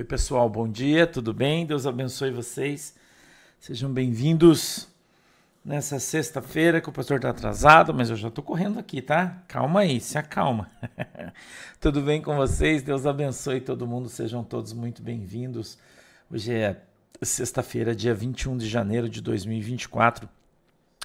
Oi, 0.00 0.04
pessoal, 0.04 0.48
bom 0.48 0.66
dia, 0.66 1.06
tudo 1.06 1.34
bem? 1.34 1.66
Deus 1.66 1.86
abençoe 1.86 2.30
vocês. 2.30 2.94
Sejam 3.58 3.92
bem-vindos 3.92 4.88
nessa 5.62 5.98
sexta-feira 5.98 6.80
que 6.80 6.88
o 6.88 6.92
pastor 6.92 7.18
está 7.18 7.28
atrasado, 7.28 7.92
mas 7.92 8.08
eu 8.08 8.16
já 8.16 8.28
estou 8.28 8.42
correndo 8.42 8.78
aqui, 8.78 9.02
tá? 9.02 9.42
Calma 9.46 9.80
aí, 9.80 10.00
se 10.00 10.16
acalma. 10.16 10.70
tudo 11.78 12.00
bem 12.00 12.22
com 12.22 12.34
vocês? 12.34 12.82
Deus 12.82 13.04
abençoe 13.04 13.60
todo 13.60 13.86
mundo, 13.86 14.08
sejam 14.08 14.42
todos 14.42 14.72
muito 14.72 15.02
bem-vindos. 15.02 15.76
Hoje 16.30 16.54
é 16.54 16.80
sexta-feira, 17.20 17.94
dia 17.94 18.14
21 18.14 18.56
de 18.56 18.70
janeiro 18.70 19.06
de 19.06 19.20
2024. 19.20 20.26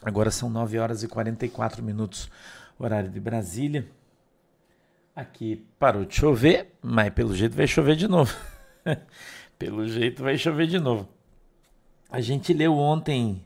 Agora 0.04 0.32
são 0.32 0.50
9 0.50 0.80
horas 0.80 1.04
e 1.04 1.08
44 1.10 1.84
minutos, 1.84 2.32
horário 2.80 3.10
de 3.10 3.20
Brasília. 3.20 3.86
Aqui 5.14 5.68
parou 5.78 6.06
de 6.06 6.16
chover, 6.16 6.72
mas 6.82 7.10
pelo 7.10 7.36
jeito 7.36 7.58
vai 7.58 7.68
chover 7.68 7.98
de 7.98 8.08
novo. 8.08 8.34
Pelo 9.58 9.88
jeito 9.88 10.24
vai 10.24 10.38
chover 10.38 10.68
de 10.68 10.80
novo. 10.80 11.08
A 12.10 12.22
gente 12.22 12.54
leu 12.54 12.78
ontem 12.78 13.42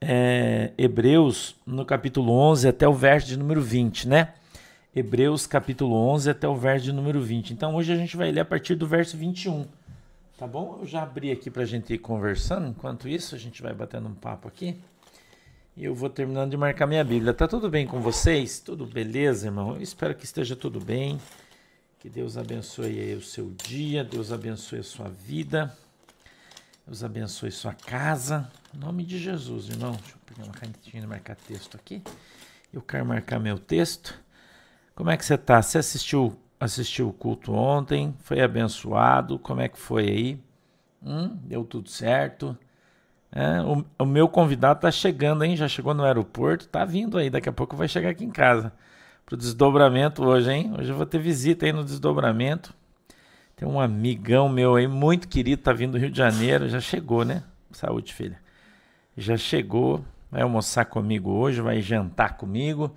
é, 0.00 0.72
Hebreus 0.76 1.54
no 1.66 1.84
capítulo 1.84 2.32
11 2.32 2.68
até 2.68 2.88
o 2.88 2.92
verso 2.92 3.28
de 3.28 3.36
número 3.36 3.62
20, 3.62 4.08
né? 4.08 4.34
Hebreus 4.94 5.46
capítulo 5.46 5.94
11 5.94 6.30
até 6.30 6.48
o 6.48 6.56
verso 6.56 6.84
de 6.84 6.92
número 6.92 7.20
20. 7.22 7.52
Então 7.52 7.74
hoje 7.74 7.92
a 7.92 7.96
gente 7.96 8.16
vai 8.16 8.30
ler 8.30 8.40
a 8.40 8.44
partir 8.44 8.74
do 8.74 8.86
verso 8.86 9.16
21. 9.16 9.66
Tá 10.36 10.46
bom? 10.46 10.78
Eu 10.80 10.86
já 10.86 11.02
abri 11.02 11.30
aqui 11.30 11.50
para 11.50 11.62
a 11.62 11.66
gente 11.66 11.94
ir 11.94 11.98
conversando. 11.98 12.66
Enquanto 12.66 13.08
isso, 13.08 13.34
a 13.34 13.38
gente 13.38 13.62
vai 13.62 13.72
batendo 13.72 14.08
um 14.08 14.14
papo 14.14 14.48
aqui. 14.48 14.76
E 15.76 15.84
eu 15.84 15.94
vou 15.94 16.10
terminando 16.10 16.50
de 16.50 16.56
marcar 16.56 16.86
minha 16.86 17.04
Bíblia. 17.04 17.32
Tá 17.32 17.46
tudo 17.46 17.70
bem 17.70 17.86
com 17.86 18.00
vocês? 18.00 18.58
Tudo 18.58 18.84
beleza, 18.84 19.46
irmão? 19.46 19.76
Eu 19.76 19.80
espero 19.80 20.14
que 20.14 20.24
esteja 20.24 20.56
tudo 20.56 20.80
bem. 20.80 21.18
Que 22.02 22.10
Deus 22.10 22.36
abençoe 22.36 23.14
o 23.14 23.22
seu 23.22 23.50
dia, 23.50 24.02
Deus 24.02 24.32
abençoe 24.32 24.80
a 24.80 24.82
sua 24.82 25.08
vida, 25.08 25.72
Deus 26.84 27.04
abençoe 27.04 27.52
sua 27.52 27.74
casa. 27.74 28.50
Em 28.74 28.78
nome 28.78 29.04
de 29.04 29.20
Jesus, 29.20 29.68
irmão. 29.68 29.92
Deixa 29.92 30.16
eu 30.16 30.18
pegar 30.26 30.44
uma 30.48 30.52
canetinha 30.52 31.00
e 31.00 31.06
marcar 31.06 31.36
texto 31.36 31.76
aqui. 31.76 32.02
Eu 32.72 32.82
quero 32.82 33.06
marcar 33.06 33.38
meu 33.38 33.56
texto. 33.56 34.20
Como 34.96 35.10
é 35.10 35.16
que 35.16 35.24
você 35.24 35.34
está? 35.34 35.62
Você 35.62 35.78
assistiu, 35.78 36.36
assistiu 36.58 37.08
o 37.08 37.12
culto 37.12 37.52
ontem? 37.52 38.12
Foi 38.24 38.40
abençoado? 38.40 39.38
Como 39.38 39.60
é 39.60 39.68
que 39.68 39.78
foi 39.78 40.08
aí? 40.08 40.40
Hum, 41.04 41.38
deu 41.44 41.62
tudo 41.64 41.88
certo? 41.88 42.58
É, 43.30 43.60
o, 43.62 43.84
o, 44.00 44.04
meu 44.04 44.28
convidado 44.28 44.78
está 44.78 44.90
chegando, 44.90 45.44
hein? 45.44 45.54
Já 45.54 45.68
chegou 45.68 45.94
no 45.94 46.02
aeroporto, 46.02 46.66
tá 46.66 46.84
vindo 46.84 47.16
aí. 47.16 47.30
Daqui 47.30 47.48
a 47.48 47.52
pouco 47.52 47.76
vai 47.76 47.86
chegar 47.86 48.10
aqui 48.10 48.24
em 48.24 48.30
casa 48.32 48.72
pro 49.32 49.36
desdobramento 49.38 50.22
hoje, 50.22 50.52
hein? 50.52 50.74
Hoje 50.78 50.90
eu 50.90 50.96
vou 50.96 51.06
ter 51.06 51.18
visita 51.18 51.64
aí 51.64 51.72
no 51.72 51.82
desdobramento. 51.82 52.74
Tem 53.56 53.66
um 53.66 53.80
amigão 53.80 54.46
meu 54.46 54.74
aí, 54.74 54.86
muito 54.86 55.26
querido, 55.26 55.62
tá 55.62 55.72
vindo 55.72 55.92
do 55.92 55.98
Rio 55.98 56.10
de 56.10 56.18
Janeiro, 56.18 56.68
já 56.68 56.80
chegou, 56.80 57.24
né? 57.24 57.42
Saúde, 57.70 58.12
filha. 58.12 58.38
Já 59.16 59.34
chegou, 59.38 60.04
vai 60.30 60.42
almoçar 60.42 60.84
comigo 60.84 61.30
hoje, 61.30 61.62
vai 61.62 61.80
jantar 61.80 62.36
comigo. 62.36 62.94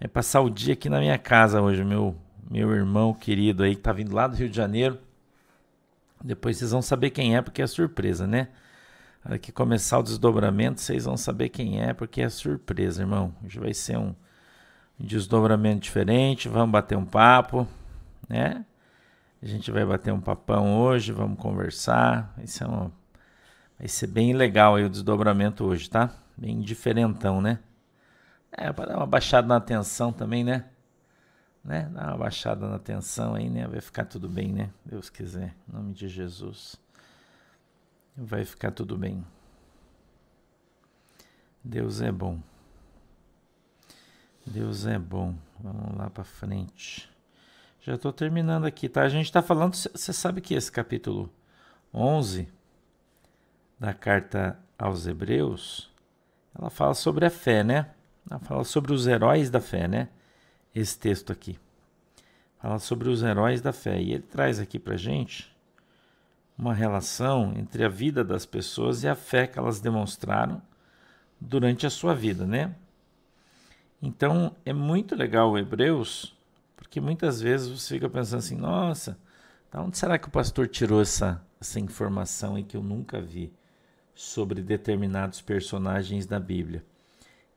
É 0.00 0.08
passar 0.08 0.40
o 0.40 0.50
dia 0.50 0.72
aqui 0.72 0.88
na 0.88 0.98
minha 0.98 1.16
casa 1.16 1.62
hoje, 1.62 1.84
meu 1.84 2.16
meu 2.50 2.74
irmão 2.74 3.14
querido 3.14 3.62
aí 3.62 3.76
que 3.76 3.82
tá 3.82 3.92
vindo 3.92 4.12
lá 4.12 4.26
do 4.26 4.34
Rio 4.34 4.48
de 4.48 4.56
Janeiro. 4.56 4.98
Depois 6.24 6.56
vocês 6.56 6.72
vão 6.72 6.82
saber 6.82 7.10
quem 7.10 7.36
é, 7.36 7.40
porque 7.40 7.62
é 7.62 7.66
surpresa, 7.68 8.26
né? 8.26 8.48
Na 9.24 9.30
hora 9.30 9.38
que 9.38 9.52
começar 9.52 10.00
o 10.00 10.02
desdobramento, 10.02 10.80
vocês 10.80 11.04
vão 11.04 11.16
saber 11.16 11.50
quem 11.50 11.80
é, 11.80 11.94
porque 11.94 12.20
é 12.20 12.28
surpresa, 12.28 13.02
irmão. 13.02 13.32
Hoje 13.44 13.60
vai 13.60 13.72
ser 13.72 13.96
um, 13.96 14.12
desdobramento 15.02 15.80
diferente, 15.80 16.48
vamos 16.48 16.70
bater 16.70 16.96
um 16.96 17.04
papo, 17.04 17.66
né? 18.28 18.64
A 19.42 19.46
gente 19.46 19.70
vai 19.72 19.84
bater 19.84 20.12
um 20.12 20.20
papão 20.20 20.78
hoje, 20.78 21.10
vamos 21.10 21.38
conversar. 21.38 22.32
Isso 22.42 22.62
é 22.62 22.66
uma, 22.66 22.92
vai 23.76 23.88
ser 23.88 24.06
bem 24.06 24.32
legal 24.32 24.76
aí 24.76 24.84
o 24.84 24.90
desdobramento 24.90 25.64
hoje, 25.64 25.90
tá? 25.90 26.14
Bem 26.36 26.60
diferentão, 26.60 27.42
né? 27.42 27.58
É, 28.52 28.72
para 28.72 28.92
dar 28.92 28.96
uma 28.98 29.06
baixada 29.06 29.48
na 29.48 29.56
atenção 29.56 30.12
também, 30.12 30.44
né? 30.44 30.66
né? 31.64 31.88
Dar 31.92 32.08
uma 32.08 32.18
baixada 32.18 32.68
na 32.68 32.76
atenção 32.76 33.34
aí, 33.34 33.48
né? 33.50 33.66
Vai 33.66 33.80
ficar 33.80 34.04
tudo 34.04 34.28
bem, 34.28 34.52
né? 34.52 34.70
Deus 34.84 35.10
quiser. 35.10 35.54
Em 35.68 35.72
nome 35.72 35.92
de 35.92 36.08
Jesus. 36.08 36.76
Vai 38.16 38.44
ficar 38.44 38.70
tudo 38.70 38.96
bem. 38.96 39.24
Deus 41.64 42.00
é 42.00 42.12
bom. 42.12 42.40
Deus 44.46 44.86
é 44.86 44.98
bom. 44.98 45.34
Vamos 45.60 45.96
lá 45.96 46.10
para 46.10 46.24
frente. 46.24 47.08
Já 47.80 47.94
estou 47.94 48.12
terminando 48.12 48.64
aqui, 48.64 48.88
tá? 48.88 49.02
A 49.02 49.08
gente 49.08 49.26
está 49.26 49.40
falando. 49.42 49.74
Você 49.74 50.12
sabe 50.12 50.40
que 50.40 50.54
esse 50.54 50.70
capítulo 50.70 51.32
11 51.94 52.48
da 53.78 53.92
carta 53.92 54.58
aos 54.78 55.06
Hebreus, 55.06 55.90
ela 56.58 56.70
fala 56.70 56.94
sobre 56.94 57.24
a 57.24 57.30
fé, 57.30 57.62
né? 57.62 57.90
Ela 58.28 58.40
fala 58.40 58.64
sobre 58.64 58.92
os 58.92 59.06
heróis 59.06 59.50
da 59.50 59.60
fé, 59.60 59.86
né? 59.86 60.08
Esse 60.74 60.98
texto 60.98 61.32
aqui. 61.32 61.58
Fala 62.58 62.78
sobre 62.78 63.08
os 63.08 63.22
heróis 63.22 63.60
da 63.60 63.72
fé. 63.72 64.00
E 64.00 64.12
ele 64.12 64.22
traz 64.22 64.58
aqui 64.58 64.78
para 64.78 64.96
gente 64.96 65.52
uma 66.56 66.74
relação 66.74 67.52
entre 67.56 67.84
a 67.84 67.88
vida 67.88 68.22
das 68.22 68.46
pessoas 68.46 69.02
e 69.02 69.08
a 69.08 69.14
fé 69.14 69.46
que 69.46 69.58
elas 69.58 69.80
demonstraram 69.80 70.62
durante 71.40 71.86
a 71.86 71.90
sua 71.90 72.14
vida, 72.14 72.46
né? 72.46 72.74
Então 74.02 74.56
é 74.64 74.72
muito 74.72 75.14
legal 75.14 75.52
o 75.52 75.56
Hebreus, 75.56 76.36
porque 76.76 77.00
muitas 77.00 77.40
vezes 77.40 77.68
você 77.68 77.94
fica 77.94 78.08
pensando 78.08 78.40
assim: 78.40 78.56
nossa, 78.56 79.16
da 79.70 79.80
onde 79.80 79.96
será 79.96 80.18
que 80.18 80.26
o 80.26 80.32
pastor 80.32 80.66
tirou 80.66 81.00
essa, 81.00 81.40
essa 81.60 81.78
informação 81.78 82.58
e 82.58 82.64
que 82.64 82.76
eu 82.76 82.82
nunca 82.82 83.20
vi 83.20 83.52
sobre 84.12 84.60
determinados 84.60 85.40
personagens 85.40 86.26
da 86.26 86.40
Bíblia? 86.40 86.84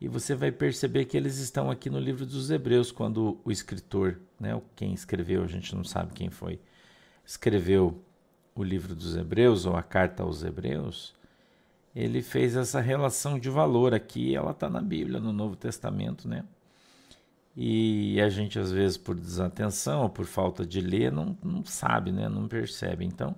E 0.00 0.06
você 0.06 0.34
vai 0.34 0.52
perceber 0.52 1.06
que 1.06 1.16
eles 1.16 1.38
estão 1.38 1.70
aqui 1.70 1.90
no 1.90 1.98
livro 1.98 2.24
dos 2.24 2.50
Hebreus, 2.50 2.92
quando 2.92 3.40
o 3.44 3.50
escritor, 3.50 4.20
né, 4.38 4.60
quem 4.76 4.92
escreveu, 4.92 5.42
a 5.42 5.46
gente 5.46 5.74
não 5.74 5.82
sabe 5.82 6.12
quem 6.12 6.30
foi, 6.30 6.60
escreveu 7.24 8.00
o 8.54 8.62
livro 8.62 8.94
dos 8.94 9.16
Hebreus 9.16 9.66
ou 9.66 9.74
a 9.74 9.82
carta 9.82 10.22
aos 10.22 10.44
Hebreus, 10.44 11.14
ele 11.96 12.20
fez 12.20 12.54
essa 12.54 12.78
relação 12.78 13.38
de 13.38 13.48
valor 13.48 13.94
aqui, 13.94 14.36
ela 14.36 14.50
está 14.50 14.68
na 14.68 14.82
Bíblia, 14.82 15.18
no 15.18 15.32
Novo 15.32 15.56
Testamento, 15.56 16.28
né? 16.28 16.44
E 17.56 18.20
a 18.20 18.28
gente, 18.28 18.58
às 18.58 18.70
vezes, 18.70 18.98
por 18.98 19.14
desatenção 19.14 20.02
ou 20.02 20.10
por 20.10 20.26
falta 20.26 20.66
de 20.66 20.78
ler, 20.78 21.10
não, 21.10 21.34
não 21.42 21.64
sabe, 21.64 22.12
né? 22.12 22.28
não 22.28 22.46
percebe. 22.46 23.02
Então, 23.02 23.34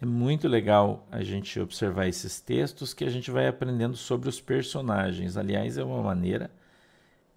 é 0.00 0.06
muito 0.06 0.48
legal 0.48 1.06
a 1.12 1.22
gente 1.22 1.60
observar 1.60 2.08
esses 2.08 2.40
textos 2.40 2.94
que 2.94 3.04
a 3.04 3.10
gente 3.10 3.30
vai 3.30 3.46
aprendendo 3.46 3.98
sobre 3.98 4.30
os 4.30 4.40
personagens. 4.40 5.36
Aliás, 5.36 5.76
é 5.76 5.84
uma 5.84 6.02
maneira 6.02 6.50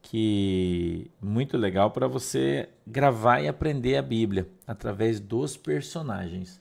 que 0.01 1.11
muito 1.21 1.57
legal 1.57 1.91
para 1.91 2.07
você 2.07 2.69
gravar 2.85 3.41
e 3.41 3.49
aprender 3.49 3.97
a 3.97 4.01
Bíblia 4.01 4.47
através 4.65 5.19
dos 5.19 5.57
personagens. 5.57 6.57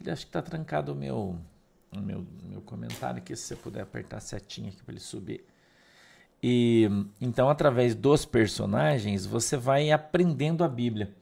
Ele 0.00 0.10
acho 0.10 0.22
que 0.22 0.30
está 0.30 0.42
trancado 0.42 0.92
o 0.92 0.96
meu 0.96 1.38
no 1.92 2.00
meu, 2.00 2.26
meu 2.42 2.60
comentário 2.60 3.18
aqui, 3.18 3.34
se 3.34 3.42
você 3.42 3.56
puder 3.56 3.82
apertar 3.82 4.18
a 4.18 4.20
setinha 4.20 4.68
aqui 4.68 4.82
para 4.82 4.92
ele 4.92 5.00
subir. 5.00 5.44
E 6.42 6.88
então, 7.20 7.50
através 7.50 7.94
dos 7.94 8.24
personagens, 8.24 9.26
você 9.26 9.56
vai 9.56 9.90
aprendendo 9.90 10.64
a 10.64 10.68
Bíblia. 10.68 11.14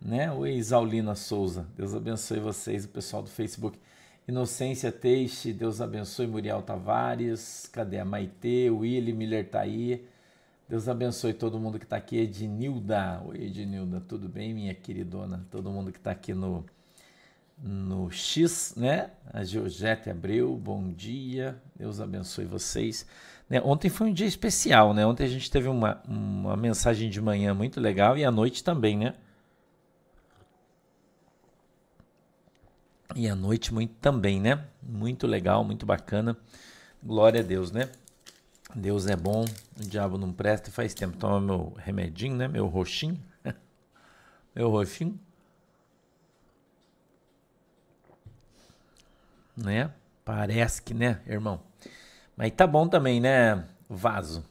Né? 0.00 0.30
Oi, 0.32 0.54
Isaulina 0.54 1.14
Souza, 1.14 1.66
Deus 1.76 1.94
abençoe 1.94 2.40
vocês, 2.40 2.84
o 2.84 2.88
pessoal 2.88 3.22
do 3.22 3.30
Facebook. 3.30 3.78
Inocência 4.26 4.92
Teixe, 4.92 5.52
Deus 5.52 5.80
abençoe 5.80 6.26
Muriel 6.26 6.62
Tavares, 6.62 7.68
cadê 7.72 7.98
a 7.98 8.04
Maitê, 8.04 8.70
Willy 8.70 9.12
Miller 9.12 9.48
tá 9.48 9.60
aí. 9.60 10.06
Deus 10.68 10.88
abençoe 10.88 11.34
todo 11.34 11.58
mundo 11.58 11.78
que 11.78 11.84
está 11.84 11.96
aqui. 11.96 12.18
Ednilda, 12.18 13.20
oi 13.26 13.44
Ednilda, 13.44 14.00
tudo 14.00 14.28
bem, 14.28 14.54
minha 14.54 14.74
queridona? 14.74 15.44
Todo 15.50 15.70
mundo 15.70 15.90
que 15.90 15.98
está 15.98 16.12
aqui 16.12 16.32
no, 16.32 16.64
no 17.58 18.10
X, 18.10 18.74
né? 18.76 19.10
A 19.32 19.44
Georgette 19.44 20.10
Abreu, 20.10 20.56
bom 20.56 20.92
dia, 20.92 21.60
Deus 21.74 22.00
abençoe 22.00 22.44
vocês. 22.44 23.06
Né? 23.48 23.60
Ontem 23.62 23.88
foi 23.88 24.10
um 24.10 24.12
dia 24.12 24.26
especial, 24.26 24.94
né? 24.94 25.06
Ontem 25.06 25.24
a 25.24 25.28
gente 25.28 25.50
teve 25.50 25.68
uma, 25.68 26.02
uma 26.06 26.56
mensagem 26.56 27.10
de 27.10 27.20
manhã 27.20 27.54
muito 27.54 27.80
legal 27.80 28.16
e 28.16 28.24
à 28.24 28.30
noite 28.30 28.64
também, 28.64 28.96
né? 28.96 29.14
E 33.14 33.28
à 33.28 33.34
noite 33.34 33.74
muito 33.74 33.94
também, 34.00 34.40
né? 34.40 34.64
Muito 34.82 35.26
legal, 35.26 35.62
muito 35.62 35.84
bacana. 35.84 36.36
Glória 37.02 37.40
a 37.40 37.42
Deus, 37.42 37.70
né? 37.70 37.90
Deus 38.74 39.06
é 39.06 39.14
bom, 39.14 39.44
o 39.78 39.86
diabo 39.86 40.16
não 40.16 40.32
presta 40.32 40.70
faz 40.70 40.94
tempo. 40.94 41.16
Toma 41.18 41.40
meu 41.40 41.74
remedinho, 41.76 42.36
né? 42.36 42.48
Meu 42.48 42.66
roxinho. 42.66 43.22
meu 44.56 44.70
roxinho. 44.70 45.20
Né? 49.56 49.90
Parece 50.24 50.80
que, 50.82 50.94
né, 50.94 51.20
irmão? 51.26 51.60
Mas 52.36 52.52
tá 52.52 52.66
bom 52.66 52.88
também, 52.88 53.20
né, 53.20 53.64
Vaso? 53.88 54.44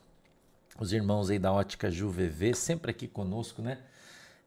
Os 0.80 0.94
irmãos 0.94 1.30
aí 1.30 1.40
da 1.40 1.52
Ótica 1.52 1.90
Ju 1.92 2.10
VV, 2.10 2.54
sempre 2.54 2.92
aqui 2.92 3.08
conosco, 3.08 3.62
né? 3.62 3.78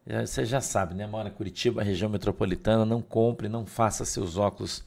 Você 0.05 0.45
já 0.45 0.61
sabe, 0.61 0.93
né? 0.93 1.07
Mora 1.07 1.29
em 1.29 1.31
Curitiba, 1.31 1.81
região 1.81 2.09
metropolitana, 2.09 2.85
não 2.85 3.01
compre, 3.01 3.49
não 3.49 3.65
faça 3.65 4.05
seus 4.05 4.37
óculos 4.37 4.83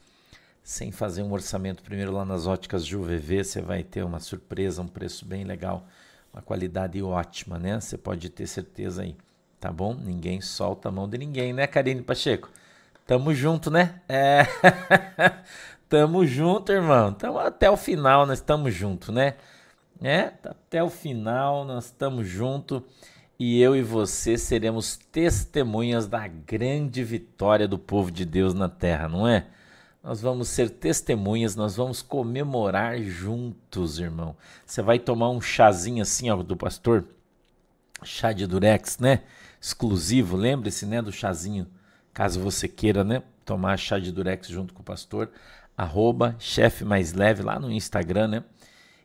sem 0.63 0.91
fazer 0.91 1.23
um 1.23 1.31
orçamento 1.31 1.81
primeiro 1.81 2.11
lá 2.11 2.23
nas 2.23 2.45
óticas 2.45 2.85
JuVV, 2.85 3.43
você 3.43 3.61
vai 3.61 3.83
ter 3.83 4.03
uma 4.03 4.19
surpresa, 4.19 4.81
um 4.81 4.87
preço 4.87 5.25
bem 5.25 5.43
legal, 5.43 5.87
uma 6.31 6.41
qualidade 6.41 7.01
ótima, 7.01 7.57
né? 7.57 7.79
Você 7.79 7.97
pode 7.97 8.29
ter 8.29 8.45
certeza 8.45 9.01
aí, 9.01 9.15
tá 9.59 9.71
bom? 9.71 9.93
Ninguém 9.95 10.41
solta 10.41 10.89
a 10.89 10.91
mão 10.91 11.09
de 11.09 11.17
ninguém, 11.17 11.53
né, 11.53 11.65
Karine 11.65 12.01
Pacheco? 12.01 12.49
Tamo 13.09 13.33
junto, 13.33 13.71
né? 13.71 14.01
É. 14.07 14.45
tamo 15.89 16.27
junto, 16.27 16.71
irmão. 16.71 17.11
Tamo 17.11 17.39
até 17.39 17.67
o 17.67 17.75
final, 17.75 18.27
nós 18.27 18.37
estamos 18.37 18.71
junto, 18.71 19.11
né? 19.11 19.33
É, 19.99 20.31
até 20.43 20.83
o 20.83 20.91
final 20.91 21.65
nós 21.65 21.85
estamos 21.85 22.27
junto 22.27 22.85
e 23.39 23.59
eu 23.59 23.75
e 23.75 23.81
você 23.81 24.37
seremos 24.37 24.95
testemunhas 25.11 26.05
da 26.05 26.27
grande 26.27 27.03
vitória 27.03 27.67
do 27.67 27.79
povo 27.79 28.11
de 28.11 28.23
Deus 28.25 28.53
na 28.53 28.69
terra, 28.69 29.09
não 29.09 29.27
é? 29.27 29.47
Nós 30.03 30.21
vamos 30.21 30.47
ser 30.47 30.69
testemunhas, 30.69 31.55
nós 31.55 31.75
vamos 31.75 32.03
comemorar 32.03 33.01
juntos, 33.01 33.97
irmão. 33.97 34.35
Você 34.63 34.83
vai 34.83 34.99
tomar 34.99 35.31
um 35.31 35.41
chazinho 35.41 36.03
assim, 36.03 36.29
ó, 36.29 36.35
do 36.43 36.55
pastor, 36.55 37.05
chá 38.03 38.31
de 38.31 38.45
durex, 38.45 38.99
né? 38.99 39.23
Exclusivo, 39.59 40.37
lembre-se, 40.37 40.85
né, 40.85 41.01
do 41.01 41.11
chazinho, 41.11 41.65
caso 42.19 42.41
você 42.41 42.67
queira, 42.67 43.01
né, 43.01 43.23
tomar 43.45 43.77
chá 43.77 43.97
de 43.97 44.11
durex 44.11 44.49
junto 44.49 44.73
com 44.73 44.81
o 44.81 44.83
pastor, 44.83 45.31
arroba 45.77 46.35
chefe 46.37 46.83
mais 46.83 47.13
leve 47.13 47.41
lá 47.41 47.57
no 47.57 47.71
Instagram, 47.71 48.27
né? 48.27 48.43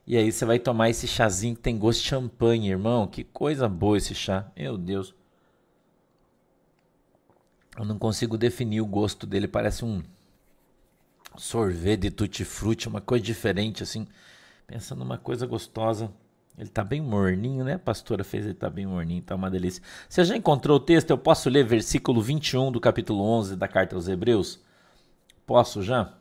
E 0.04 0.16
aí 0.16 0.32
você 0.32 0.44
vai 0.44 0.58
tomar 0.58 0.90
esse 0.90 1.06
chazinho 1.06 1.54
que 1.54 1.62
tem 1.62 1.78
gosto 1.78 2.02
de 2.02 2.08
champanhe, 2.08 2.70
irmão. 2.70 3.06
Que 3.06 3.22
coisa 3.22 3.68
boa 3.68 3.96
esse 3.98 4.16
chá. 4.16 4.50
Meu 4.56 4.76
Deus. 4.76 5.14
Eu 7.78 7.84
não 7.84 8.00
consigo 8.00 8.36
definir 8.36 8.80
o 8.80 8.86
gosto 8.86 9.28
dele, 9.28 9.46
parece 9.46 9.84
um 9.84 10.02
sorvete 11.36 12.00
de 12.00 12.10
tutti-frutti, 12.10 12.88
uma 12.88 13.00
coisa 13.00 13.24
diferente 13.24 13.80
assim. 13.80 14.08
Pensa 14.66 14.92
numa 14.96 15.18
coisa 15.18 15.46
gostosa. 15.46 16.10
Ele 16.56 16.68
tá 16.68 16.84
bem 16.84 17.00
morninho, 17.00 17.64
né? 17.64 17.74
A 17.74 17.78
pastora 17.78 18.22
fez 18.22 18.44
ele 18.44 18.54
tá 18.54 18.70
bem 18.70 18.86
morninho, 18.86 19.22
tá 19.22 19.34
uma 19.34 19.50
delícia. 19.50 19.82
Você 20.08 20.24
já 20.24 20.36
encontrou 20.36 20.76
o 20.76 20.80
texto? 20.80 21.10
Eu 21.10 21.18
posso 21.18 21.50
ler 21.50 21.64
versículo 21.64 22.22
21 22.22 22.70
do 22.70 22.80
capítulo 22.80 23.22
11 23.22 23.56
da 23.56 23.66
carta 23.66 23.96
aos 23.96 24.08
Hebreus? 24.08 24.60
Posso 25.46 25.82
já? 25.82 26.12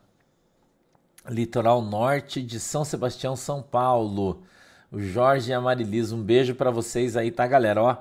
Litoral 1.30 1.81
norte 1.81 2.41
de 2.41 2.59
São 2.59 2.83
Sebastião, 2.83 3.35
São 3.35 3.62
Paulo. 3.62 4.44
O 4.91 5.00
Jorge 5.00 5.51
e 5.51 5.53
a 5.53 5.62
Marilisa, 5.62 6.15
um 6.15 6.21
beijo 6.21 6.56
para 6.56 6.71
vocês 6.71 7.15
aí, 7.15 7.31
tá, 7.31 7.45
galera? 7.45 7.81
Ó, 7.81 7.97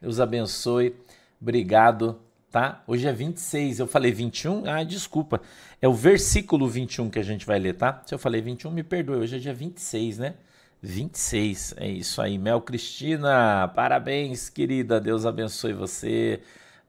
Deus 0.00 0.20
abençoe. 0.20 0.94
Obrigado 1.40 2.20
tá? 2.50 2.82
Hoje 2.86 3.06
é 3.06 3.12
26, 3.12 3.78
eu 3.78 3.86
falei 3.86 4.10
21, 4.12 4.68
ah, 4.68 4.82
desculpa. 4.82 5.40
É 5.80 5.88
o 5.88 5.94
versículo 5.94 6.68
21 6.68 7.08
que 7.08 7.18
a 7.18 7.22
gente 7.22 7.46
vai 7.46 7.58
ler, 7.58 7.74
tá? 7.74 8.02
Se 8.04 8.14
eu 8.14 8.18
falei 8.18 8.40
21, 8.40 8.70
me 8.70 8.82
perdoe, 8.82 9.18
hoje 9.18 9.36
é 9.36 9.38
dia 9.38 9.54
26, 9.54 10.18
né? 10.18 10.34
26, 10.82 11.74
é 11.76 11.88
isso 11.88 12.22
aí. 12.22 12.38
Mel 12.38 12.60
Cristina, 12.60 13.68
parabéns, 13.74 14.48
querida. 14.48 15.00
Deus 15.00 15.26
abençoe 15.26 15.72
você. 15.72 16.40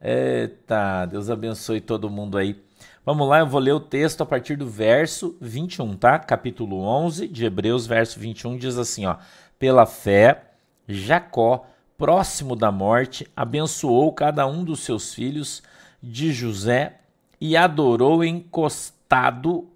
Eita, 0.01 1.05
Deus 1.05 1.29
abençoe 1.29 1.81
todo 1.81 2.09
mundo 2.09 2.37
aí. 2.37 2.61
Vamos 3.05 3.27
lá, 3.27 3.39
eu 3.39 3.47
vou 3.47 3.59
ler 3.59 3.73
o 3.73 3.79
texto 3.79 4.21
a 4.21 4.25
partir 4.25 4.55
do 4.55 4.67
verso 4.67 5.35
21, 5.41 5.95
tá? 5.97 6.19
Capítulo 6.19 6.81
11 6.81 7.27
de 7.27 7.45
Hebreus, 7.45 7.87
verso 7.87 8.19
21 8.19 8.57
diz 8.57 8.77
assim, 8.77 9.05
ó: 9.05 9.17
Pela 9.57 9.85
fé, 9.85 10.51
Jacó 10.87 11.65
próximo 11.97 12.55
da 12.55 12.71
morte, 12.71 13.27
abençoou 13.35 14.11
cada 14.13 14.47
um 14.47 14.63
dos 14.63 14.79
seus 14.79 15.13
filhos 15.13 15.61
de 16.01 16.33
José 16.33 16.99
e 17.39 17.55
adorou 17.55 18.23
encostado 18.23 19.67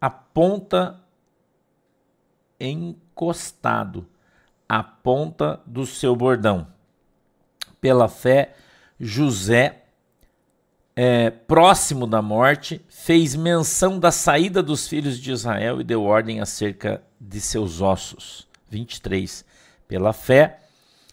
a 0.00 0.08
ponta 0.10 1.00
encostado 3.12 4.06
a 4.68 4.82
ponta 4.82 5.60
do 5.66 5.84
seu 5.84 6.16
bordão. 6.16 6.66
Pela 7.80 8.08
fé, 8.08 8.54
José, 8.98 9.82
é, 10.96 11.30
próximo 11.30 12.06
da 12.06 12.22
morte, 12.22 12.80
fez 12.88 13.34
menção 13.34 13.98
da 13.98 14.10
saída 14.10 14.62
dos 14.62 14.88
filhos 14.88 15.18
de 15.18 15.30
Israel 15.30 15.80
e 15.80 15.84
deu 15.84 16.02
ordem 16.04 16.40
acerca 16.40 17.02
de 17.20 17.40
seus 17.40 17.80
ossos. 17.82 18.48
23. 18.70 19.44
Pela 19.86 20.14
fé, 20.14 20.60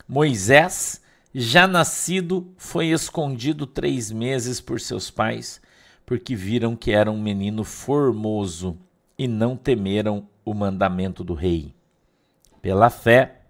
Moisés, 0.07 1.01
já 1.35 1.67
nascido, 1.67 2.53
foi 2.57 2.87
escondido 2.87 3.67
três 3.67 4.09
meses 4.09 4.61
por 4.61 4.79
seus 4.79 5.11
pais, 5.11 5.61
porque 6.05 6.33
viram 6.33 6.77
que 6.77 6.91
era 6.91 7.11
um 7.11 7.21
menino 7.21 7.65
formoso 7.65 8.77
e 9.17 9.27
não 9.27 9.57
temeram 9.57 10.27
o 10.45 10.53
mandamento 10.53 11.23
do 11.25 11.33
rei. 11.33 11.73
Pela 12.61 12.89
fé, 12.89 13.41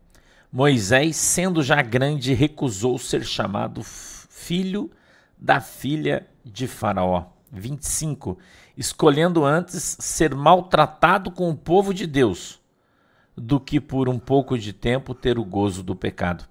Moisés, 0.51 1.15
sendo 1.15 1.61
já 1.63 1.81
grande, 1.81 2.33
recusou 2.33 2.97
ser 2.97 3.23
chamado 3.23 3.81
filho 3.83 4.91
da 5.37 5.61
filha 5.61 6.27
de 6.43 6.67
Faraó. 6.67 7.25
25. 7.51 8.37
Escolhendo 8.77 9.43
antes 9.43 9.97
ser 9.99 10.35
maltratado 10.35 11.31
com 11.31 11.49
o 11.49 11.57
povo 11.57 11.93
de 11.93 12.05
Deus 12.05 12.59
do 13.35 13.59
que 13.59 13.79
por 13.79 14.09
um 14.09 14.19
pouco 14.19 14.57
de 14.57 14.73
tempo 14.73 15.13
ter 15.13 15.39
o 15.39 15.45
gozo 15.45 15.81
do 15.81 15.95
pecado. 15.95 16.47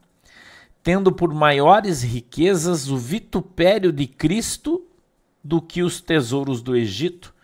Tendo 0.82 1.12
por 1.12 1.32
maiores 1.34 2.02
riquezas 2.02 2.88
o 2.88 2.96
vitupério 2.96 3.92
de 3.92 4.06
Cristo 4.06 4.86
do 5.44 5.60
que 5.60 5.82
os 5.82 6.00
tesouros 6.00 6.62
do 6.62 6.74
Egito, 6.74 7.34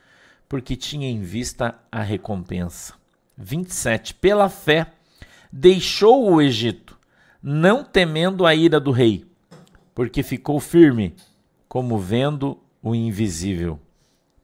porque 0.48 0.76
tinha 0.76 1.08
em 1.08 1.20
vista 1.20 1.78
a 1.92 2.00
recompensa. 2.00 2.94
27. 3.36 4.14
Pela 4.14 4.48
fé, 4.48 4.92
deixou 5.56 6.28
o 6.32 6.42
Egito, 6.42 6.98
não 7.40 7.84
temendo 7.84 8.44
a 8.44 8.56
ira 8.56 8.80
do 8.80 8.90
rei, 8.90 9.24
porque 9.94 10.20
ficou 10.20 10.58
firme, 10.58 11.14
como 11.68 11.96
vendo 11.96 12.58
o 12.82 12.92
invisível. 12.92 13.78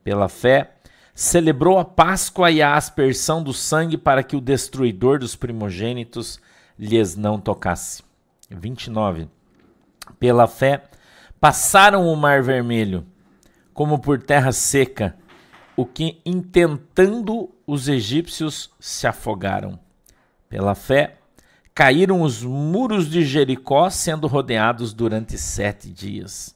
Pela 0.05 0.29
fé, 0.29 0.77
celebrou 1.13 1.81
a 1.81 1.85
Páscoa 1.85 2.53
e 2.53 2.63
a 2.63 2.77
aspersão 2.77 3.43
do 3.43 3.53
sangue 3.53 3.99
para 3.99 4.23
que 4.23 4.37
o 4.37 4.41
destruidor 4.41 5.19
dos 5.19 5.35
primogênitos 5.35 6.41
lhes 6.79 7.17
não 7.17 7.41
tocasse. 7.41 8.05
29. 8.49 9.29
Pela 10.21 10.47
fé, 10.47 10.85
passaram 11.41 12.07
o 12.07 12.15
mar 12.15 12.41
vermelho, 12.41 13.05
como 13.75 13.99
por 13.99 14.23
terra 14.23 14.53
seca, 14.53 15.17
o 15.77 15.85
que, 15.85 16.21
intentando 16.25 17.51
os 17.67 17.89
egípcios, 17.89 18.71
se 18.79 19.09
afogaram. 19.09 19.77
Pela 20.51 20.75
fé, 20.75 21.17
caíram 21.73 22.21
os 22.21 22.43
muros 22.43 23.09
de 23.09 23.25
Jericó, 23.25 23.89
sendo 23.89 24.27
rodeados 24.27 24.93
durante 24.93 25.39
sete 25.39 25.89
dias. 25.89 26.55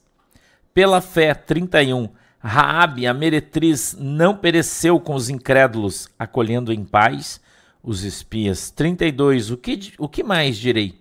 Pela 0.73 1.01
fé, 1.01 1.33
31 1.33 2.09
Raabe, 2.37 3.07
a 3.07 3.13
meretriz, 3.13 3.97
não 3.97 4.37
pereceu 4.37 4.99
com 4.99 5.15
os 5.15 5.29
incrédulos, 5.29 6.07
acolhendo 6.19 6.71
em 6.71 6.85
paz 6.85 7.41
os 7.81 8.03
espias. 8.03 8.69
32. 8.69 9.49
O 9.49 9.57
que, 9.57 9.93
o 9.97 10.07
que 10.07 10.23
mais 10.23 10.57
direi? 10.57 10.99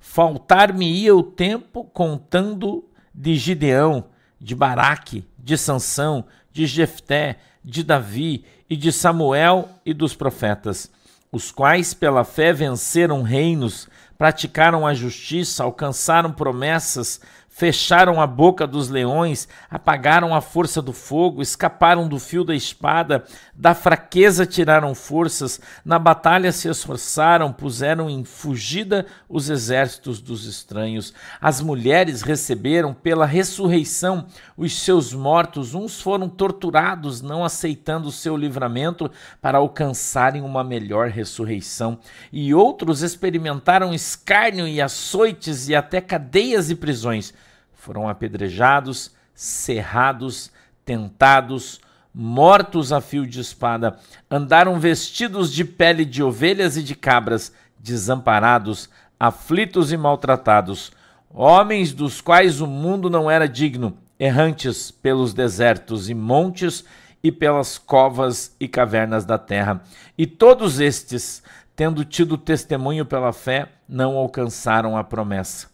Faltar-me-ia 0.00 1.14
o 1.14 1.22
tempo 1.22 1.84
contando 1.84 2.84
de 3.14 3.36
Gideão, 3.36 4.06
de 4.40 4.56
Baraque, 4.56 5.24
de 5.38 5.56
Sansão, 5.56 6.24
de 6.50 6.66
Jefté, 6.66 7.38
de 7.64 7.84
Davi 7.84 8.44
e 8.68 8.76
de 8.76 8.90
Samuel 8.90 9.68
e 9.86 9.94
dos 9.94 10.16
profetas, 10.16 10.90
os 11.32 11.50
quais 11.50 11.94
pela 11.94 12.24
fé 12.24 12.52
venceram 12.52 13.22
reinos, 13.22 13.88
praticaram 14.18 14.86
a 14.86 14.92
justiça, 14.92 15.64
alcançaram 15.64 16.30
promessas, 16.30 17.20
fecharam 17.54 18.18
a 18.18 18.26
boca 18.26 18.66
dos 18.66 18.88
leões, 18.88 19.46
apagaram 19.70 20.34
a 20.34 20.40
força 20.40 20.80
do 20.80 20.92
fogo, 20.92 21.42
escaparam 21.42 22.08
do 22.08 22.18
fio 22.18 22.44
da 22.44 22.54
espada, 22.54 23.24
da 23.54 23.74
fraqueza 23.74 24.46
tiraram 24.46 24.94
forças, 24.94 25.60
na 25.84 25.98
batalha 25.98 26.50
se 26.50 26.66
esforçaram, 26.66 27.52
puseram 27.52 28.08
em 28.08 28.24
fugida 28.24 29.04
os 29.28 29.50
exércitos 29.50 30.18
dos 30.18 30.46
estranhos. 30.46 31.12
As 31.40 31.60
mulheres 31.60 32.22
receberam 32.22 32.94
pela 32.94 33.26
ressurreição 33.26 34.26
os 34.56 34.80
seus 34.80 35.12
mortos, 35.12 35.74
uns 35.74 36.00
foram 36.00 36.30
torturados, 36.30 37.20
não 37.20 37.44
aceitando 37.44 38.08
o 38.08 38.12
seu 38.12 38.34
livramento 38.34 39.10
para 39.42 39.58
alcançarem 39.58 40.40
uma 40.40 40.64
melhor 40.64 41.10
ressurreição, 41.10 41.98
e 42.32 42.54
outros 42.54 43.02
experimentaram 43.02 43.92
escárnio 43.92 44.66
e 44.66 44.80
açoites 44.80 45.68
e 45.68 45.74
até 45.74 46.00
cadeias 46.00 46.70
e 46.70 46.74
prisões 46.74 47.34
foram 47.82 48.08
apedrejados, 48.08 49.10
cerrados, 49.34 50.52
tentados, 50.84 51.80
mortos 52.14 52.92
a 52.92 53.00
fio 53.00 53.26
de 53.26 53.40
espada, 53.40 53.98
andaram 54.30 54.78
vestidos 54.78 55.52
de 55.52 55.64
pele 55.64 56.04
de 56.04 56.22
ovelhas 56.22 56.76
e 56.76 56.82
de 56.84 56.94
cabras, 56.94 57.52
desamparados, 57.76 58.88
aflitos 59.18 59.90
e 59.90 59.96
maltratados. 59.96 60.92
homens 61.28 61.92
dos 61.92 62.20
quais 62.20 62.60
o 62.60 62.68
mundo 62.68 63.10
não 63.10 63.28
era 63.28 63.48
digno, 63.48 63.98
errantes 64.16 64.92
pelos 64.92 65.34
desertos 65.34 66.08
e 66.08 66.14
montes 66.14 66.84
e 67.20 67.32
pelas 67.32 67.78
covas 67.78 68.54
e 68.60 68.68
cavernas 68.68 69.24
da 69.24 69.38
terra. 69.38 69.82
E 70.16 70.24
todos 70.24 70.78
estes, 70.78 71.42
tendo 71.74 72.04
tido 72.04 72.38
testemunho 72.38 73.04
pela 73.04 73.32
fé, 73.32 73.72
não 73.88 74.16
alcançaram 74.16 74.96
a 74.96 75.02
promessa, 75.02 75.66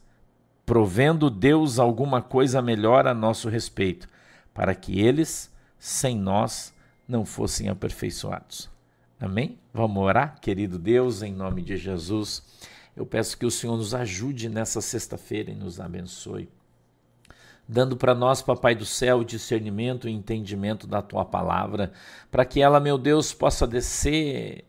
provendo 0.68 1.30
Deus 1.30 1.78
alguma 1.78 2.20
coisa 2.20 2.60
melhor 2.60 3.06
a 3.06 3.14
nosso 3.14 3.48
respeito, 3.48 4.06
para 4.52 4.74
que 4.74 5.00
eles, 5.00 5.50
sem 5.78 6.14
nós, 6.14 6.74
não 7.08 7.24
fossem 7.24 7.70
aperfeiçoados. 7.70 8.68
Amém? 9.18 9.58
Vamos 9.72 10.02
orar, 10.02 10.38
querido 10.42 10.78
Deus, 10.78 11.22
em 11.22 11.32
nome 11.32 11.62
de 11.62 11.78
Jesus. 11.78 12.42
Eu 12.94 13.06
peço 13.06 13.38
que 13.38 13.46
o 13.46 13.50
Senhor 13.50 13.78
nos 13.78 13.94
ajude 13.94 14.50
nessa 14.50 14.82
sexta-feira 14.82 15.50
e 15.50 15.54
nos 15.54 15.80
abençoe 15.80 16.50
dando 17.66 17.96
para 17.96 18.14
nós, 18.14 18.40
Papai 18.40 18.74
do 18.74 18.86
céu, 18.86 19.22
discernimento 19.22 20.08
e 20.08 20.12
entendimento 20.12 20.86
da 20.86 21.02
tua 21.02 21.22
palavra, 21.22 21.92
para 22.30 22.44
que 22.46 22.62
ela, 22.62 22.80
meu 22.80 22.96
Deus, 22.96 23.34
possa 23.34 23.66
descer 23.66 24.64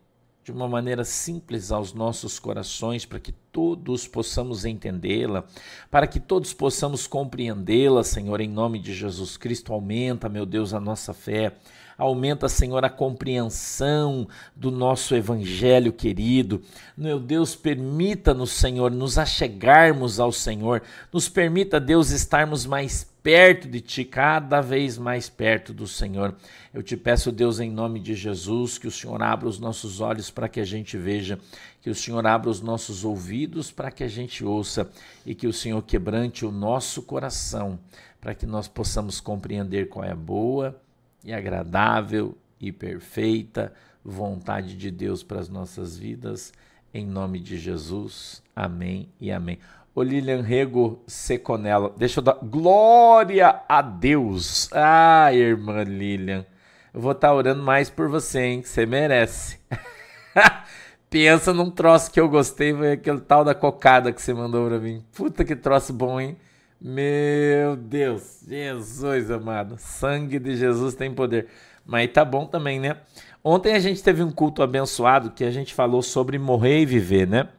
de 0.50 0.56
uma 0.56 0.68
maneira 0.68 1.04
simples 1.04 1.72
aos 1.72 1.94
nossos 1.94 2.40
corações, 2.40 3.06
para 3.06 3.20
que 3.20 3.32
todos 3.32 4.08
possamos 4.08 4.66
entendê-la, 4.66 5.46
para 5.92 6.08
que 6.08 6.20
todos 6.20 6.54
possamos 6.54 7.06
compreendê-la, 7.06 8.04
Senhor, 8.04 8.42
em 8.42 8.50
nome 8.50 8.80
de 8.80 8.92
Jesus 8.94 9.38
Cristo. 9.38 9.72
Aumenta, 9.72 10.28
meu 10.28 10.48
Deus, 10.48 10.74
a 10.74 10.80
nossa 10.80 11.14
fé. 11.14 11.56
Aumenta, 12.00 12.48
Senhor, 12.48 12.86
a 12.86 12.90
compreensão 12.90 14.26
do 14.56 14.72
nosso 14.72 15.14
evangelho 15.14 15.92
querido. 15.92 16.62
Meu 16.96 17.20
Deus, 17.20 17.58
permita-nos, 17.58 18.52
Senhor, 18.52 18.90
nos 18.90 19.18
achegarmos 19.18 20.18
ao 20.18 20.32
Senhor. 20.32 20.82
Nos 21.12 21.28
permita, 21.28 21.78
Deus, 21.78 22.12
estarmos 22.12 22.66
mais 22.66 23.04
perto 23.22 23.68
de 23.68 23.82
Ti, 23.82 24.06
cada 24.06 24.62
vez 24.62 24.98
mais 24.98 25.28
perto 25.28 25.74
do 25.74 25.86
Senhor. 25.86 26.34
Eu 26.74 26.82
te 26.82 26.96
peço, 26.96 27.34
Deus, 27.34 27.60
em 27.60 27.70
nome 27.70 28.00
de 28.00 28.16
Jesus, 28.16 28.78
que 28.78 28.88
o 28.88 28.92
Senhor 28.92 29.22
abra 29.22 29.50
os 29.50 29.60
nossos 29.60 30.00
olhos 30.00 30.32
para 30.32 30.48
que 30.48 30.62
a 30.62 30.66
gente 30.66 30.98
veja, 30.98 31.38
que 31.82 31.90
o 31.90 31.96
Senhor 31.96 32.26
abra 32.26 32.50
os 32.50 32.62
nossos 32.62 33.04
ouvidos 33.04 33.74
para 33.74 33.92
que 33.92 34.06
a 34.06 34.08
gente 34.08 34.46
ouça 34.46 34.90
e 35.26 35.36
que 35.36 35.48
o 35.48 35.54
Senhor 35.54 35.82
quebrante 35.84 36.46
o 36.46 36.52
nosso 36.52 37.02
coração 37.02 37.78
para 38.22 38.34
que 38.34 38.46
nós 38.46 38.70
possamos 38.70 39.20
compreender 39.20 39.90
qual 39.90 40.06
é 40.06 40.12
a 40.12 40.16
boa 40.16 40.80
e 41.24 41.34
agradável 41.34 42.38
e 42.60 42.72
perfeita 42.72 43.74
vontade 44.04 44.76
de 44.76 44.90
Deus 44.92 45.24
para 45.24 45.40
as 45.40 45.50
nossas 45.50 45.98
vidas. 45.98 46.54
Em 46.94 47.06
nome 47.06 47.40
de 47.40 47.58
Jesus. 47.58 48.42
Amém 48.56 49.10
e 49.20 49.32
amém. 49.32 49.60
Ô 49.94 50.02
Lilian 50.02 50.42
Rego 50.42 51.04
Seconella, 51.08 51.94
deixa 51.98 52.20
eu 52.20 52.24
dar. 52.24 52.38
Glória 52.42 53.64
a 53.68 53.82
Deus! 53.82 54.70
Ah, 54.72 55.34
irmã 55.34 55.84
Lilian, 55.84 56.46
eu 56.94 57.02
vou 57.02 57.12
estar 57.12 57.30
tá 57.30 57.34
orando 57.34 57.62
mais 57.62 57.90
por 57.90 58.08
você, 58.08 58.42
hein? 58.42 58.64
Você 58.64 58.86
merece. 58.86 59.60
Pensa 61.10 61.54
num 61.54 61.72
troço 61.72 62.12
que 62.12 62.20
eu 62.20 62.30
gostei, 62.30 62.74
foi 62.74 62.94
aquele 62.94 63.20
tal 63.20 63.44
da 63.44 63.56
cocada 63.56 64.14
que 64.14 64.22
você 64.22 64.34
mandou 64.34 64.68
pra 64.68 64.80
mim. 64.80 65.04
Puta 65.14 65.44
que 65.44 65.56
troço 65.56 65.92
bom, 65.92 66.20
hein? 66.20 66.38
Meu 66.82 67.76
Deus, 67.76 68.42
Jesus 68.48 69.30
amado, 69.30 69.76
sangue 69.78 70.40
de 70.40 70.56
Jesus 70.56 70.96
tem 70.96 71.14
poder. 71.14 71.48
Mas 71.86 72.10
tá 72.14 72.24
bom 72.24 72.46
também, 72.46 72.80
né? 72.80 73.02
Ontem 73.44 73.74
a 73.74 73.80
gente 73.80 74.02
teve 74.02 74.24
um 74.24 74.32
culto 74.32 74.64
abençoado 74.64 75.32
que 75.32 75.44
a 75.44 75.52
gente 75.52 75.74
falou 75.74 76.02
sobre 76.02 76.40
morrer 76.40 76.80
e 76.80 76.86
viver, 76.86 77.28
né? 77.28 77.50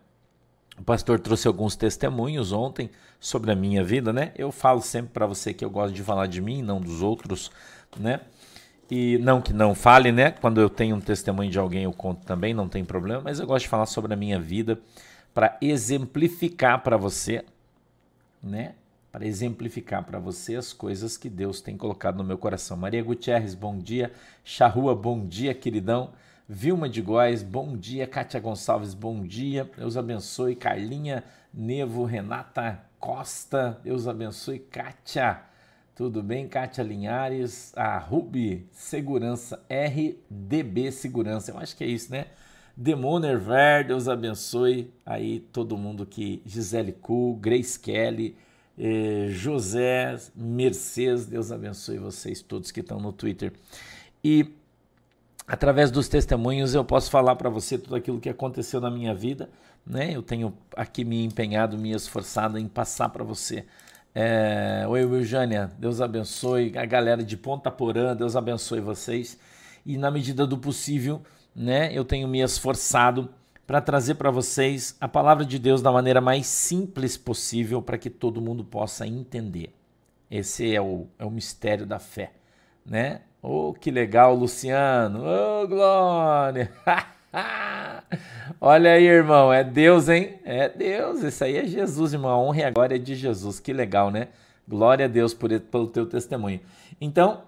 O 0.79 0.83
pastor 0.83 1.21
trouxe 1.21 1.47
alguns 1.47 1.77
testemunhos 1.77 2.51
ontem 2.51 2.89
sobre 3.19 3.53
a 3.53 3.55
minha 3.55 3.85
vida, 3.85 4.11
né? 4.11 4.33
Eu 4.39 4.51
falo 4.51 4.81
sempre 4.81 5.11
para 5.13 5.27
você 5.27 5.53
que 5.53 5.63
eu 5.63 5.69
gosto 5.69 5.93
de 5.93 6.03
falar 6.03 6.27
de 6.27 6.41
mim, 6.41 6.63
não 6.63 6.81
dos 6.81 7.03
outros, 7.03 7.51
né? 7.99 8.21
E 8.91 9.19
não 9.19 9.43
que 9.43 9.53
não 9.53 9.75
fale, 9.75 10.11
né? 10.11 10.31
Quando 10.31 10.63
eu 10.63 10.71
tenho 10.71 10.97
um 10.97 11.01
testemunho 11.01 11.51
de 11.51 11.59
alguém, 11.59 11.85
eu 11.85 11.93
conto 11.93 12.25
também, 12.25 12.55
não 12.55 12.71
tem 12.71 12.87
problema, 12.87 13.21
mas 13.23 13.39
eu 13.39 13.47
gosto 13.47 13.65
de 13.65 13.69
falar 13.69 13.85
sobre 13.85 14.15
a 14.15 14.17
minha 14.17 14.41
vida 14.41 14.81
para 15.35 15.59
exemplificar 15.61 16.83
para 16.83 16.97
você, 16.97 17.45
né? 18.43 18.73
Para 19.13 19.27
exemplificar 19.27 20.05
para 20.05 20.19
você 20.19 20.57
as 20.57 20.73
coisas 20.73 21.17
que 21.17 21.29
Deus 21.29 21.61
tem 21.61 21.77
colocado 21.77 22.19
no 22.19 22.25
meu 22.25 22.39
coração. 22.39 22.77
Maria 22.77 23.03
Gutierrez, 23.03 23.55
bom 23.55 23.77
dia. 23.79 24.13
Charrua, 24.45 24.95
bom 24.95 25.27
dia, 25.27 25.53
queridão. 25.53 26.13
Vilma 26.49 26.89
de 26.89 27.01
Góes, 27.01 27.43
bom 27.43 27.77
dia. 27.77 28.07
Kátia 28.07 28.41
Gonçalves, 28.41 28.95
bom 28.95 29.23
dia. 29.23 29.71
Deus 29.77 29.97
abençoe. 29.97 30.55
Carlinha 30.55 31.25
Nevo, 31.53 32.05
Renata 32.05 32.81
Costa, 32.99 33.81
Deus 33.83 34.07
abençoe. 34.07 34.59
Kátia, 34.59 35.43
tudo 35.95 36.23
bem? 36.23 36.49
Kátia 36.49 36.83
Linhares, 36.83 37.73
a 37.77 37.99
Ruby 37.99 38.67
Segurança, 38.73 39.61
RDB 39.69 40.93
Segurança, 40.93 41.51
eu 41.51 41.59
acho 41.59 41.77
que 41.77 41.85
é 41.85 41.87
isso, 41.87 42.11
né? 42.11 42.27
Demoner 42.77 43.39
Ver, 43.39 43.87
Deus 43.87 44.09
abençoe 44.09 44.93
aí 45.05 45.41
todo 45.53 45.77
mundo 45.77 46.07
que 46.07 46.43
Gisele 46.47 46.93
Cu, 46.93 47.35
Grace 47.35 47.79
Kelly, 47.79 48.37
José, 49.29 50.17
Mercedes, 50.35 51.27
Deus 51.27 51.53
abençoe 51.53 51.99
vocês 51.99 52.41
todos 52.41 52.71
que 52.71 52.81
estão 52.81 52.99
no 52.99 53.13
Twitter. 53.13 53.53
E 54.25 54.55
através 55.47 55.91
dos 55.91 56.09
testemunhos 56.09 56.75
eu 56.75 56.85
posso 56.85 57.11
falar 57.11 57.37
para 57.37 57.51
você 57.51 57.77
tudo 57.77 57.95
aquilo 57.97 58.21
que 58.21 58.29
aconteceu 58.29 58.81
na 58.81 58.91
minha 58.91 59.15
vida, 59.15 59.51
né? 59.87 60.15
Eu 60.15 60.23
tenho 60.23 60.55
aqui 60.77 61.05
me 61.05 61.25
empenhado, 61.25 61.77
me 61.77 61.93
esforçado 61.93 62.59
em 62.59 62.67
passar 62.67 63.11
para 63.11 63.23
você. 63.25 63.67
É, 64.15 64.85
Oi, 64.89 65.03
Eugênia, 65.03 65.71
Deus 65.79 66.01
abençoe 66.01 66.73
a 66.77 66.85
galera 66.85 67.23
de 67.23 67.37
Ponta 67.37 67.71
Porã, 67.71 68.17
Deus 68.17 68.35
abençoe 68.35 68.81
vocês. 68.81 69.39
E 69.85 69.99
na 69.99 70.11
medida 70.11 70.47
do 70.47 70.57
possível, 70.57 71.23
né, 71.55 71.93
eu 71.93 72.05
tenho 72.05 72.27
me 72.27 72.41
esforçado 72.41 73.29
para 73.71 73.81
trazer 73.81 74.17
para 74.17 74.33
vocês 74.33 74.97
a 75.01 75.07
palavra 75.07 75.45
de 75.45 75.57
Deus 75.57 75.81
da 75.81 75.93
maneira 75.93 76.21
mais 76.21 76.49
simples 76.49 77.17
possível 77.17 77.81
para 77.81 77.97
que 77.97 78.11
todo 78.11 78.41
mundo 78.41 78.65
possa 78.65 79.07
entender. 79.07 79.73
Esse 80.29 80.75
é 80.75 80.81
o, 80.81 81.07
é 81.17 81.25
o 81.25 81.31
mistério 81.31 81.87
da 81.87 82.01
fé, 82.01 82.33
né? 82.85 83.21
Oh, 83.41 83.73
que 83.73 83.93
legal, 83.93 84.35
Luciano! 84.35 85.23
Oh, 85.25 85.69
glória! 85.69 86.73
Olha 88.61 88.91
aí, 88.91 89.07
irmão, 89.07 89.53
é 89.53 89.63
Deus, 89.63 90.09
hein? 90.09 90.41
É 90.45 90.69
Deus, 90.69 91.23
isso 91.23 91.45
aí 91.45 91.57
é 91.57 91.65
Jesus, 91.65 92.13
irmão. 92.13 92.33
A 92.33 92.39
honra 92.41 92.59
e 92.59 92.65
a 92.65 92.71
glória 92.73 92.97
é 92.97 92.99
de 92.99 93.15
Jesus. 93.15 93.61
Que 93.61 93.73
legal, 93.73 94.11
né? 94.11 94.31
Glória 94.67 95.05
a 95.05 95.09
Deus 95.09 95.33
por, 95.33 95.49
pelo 95.61 95.87
teu 95.87 96.07
testemunho. 96.07 96.59
Então, 97.01 97.43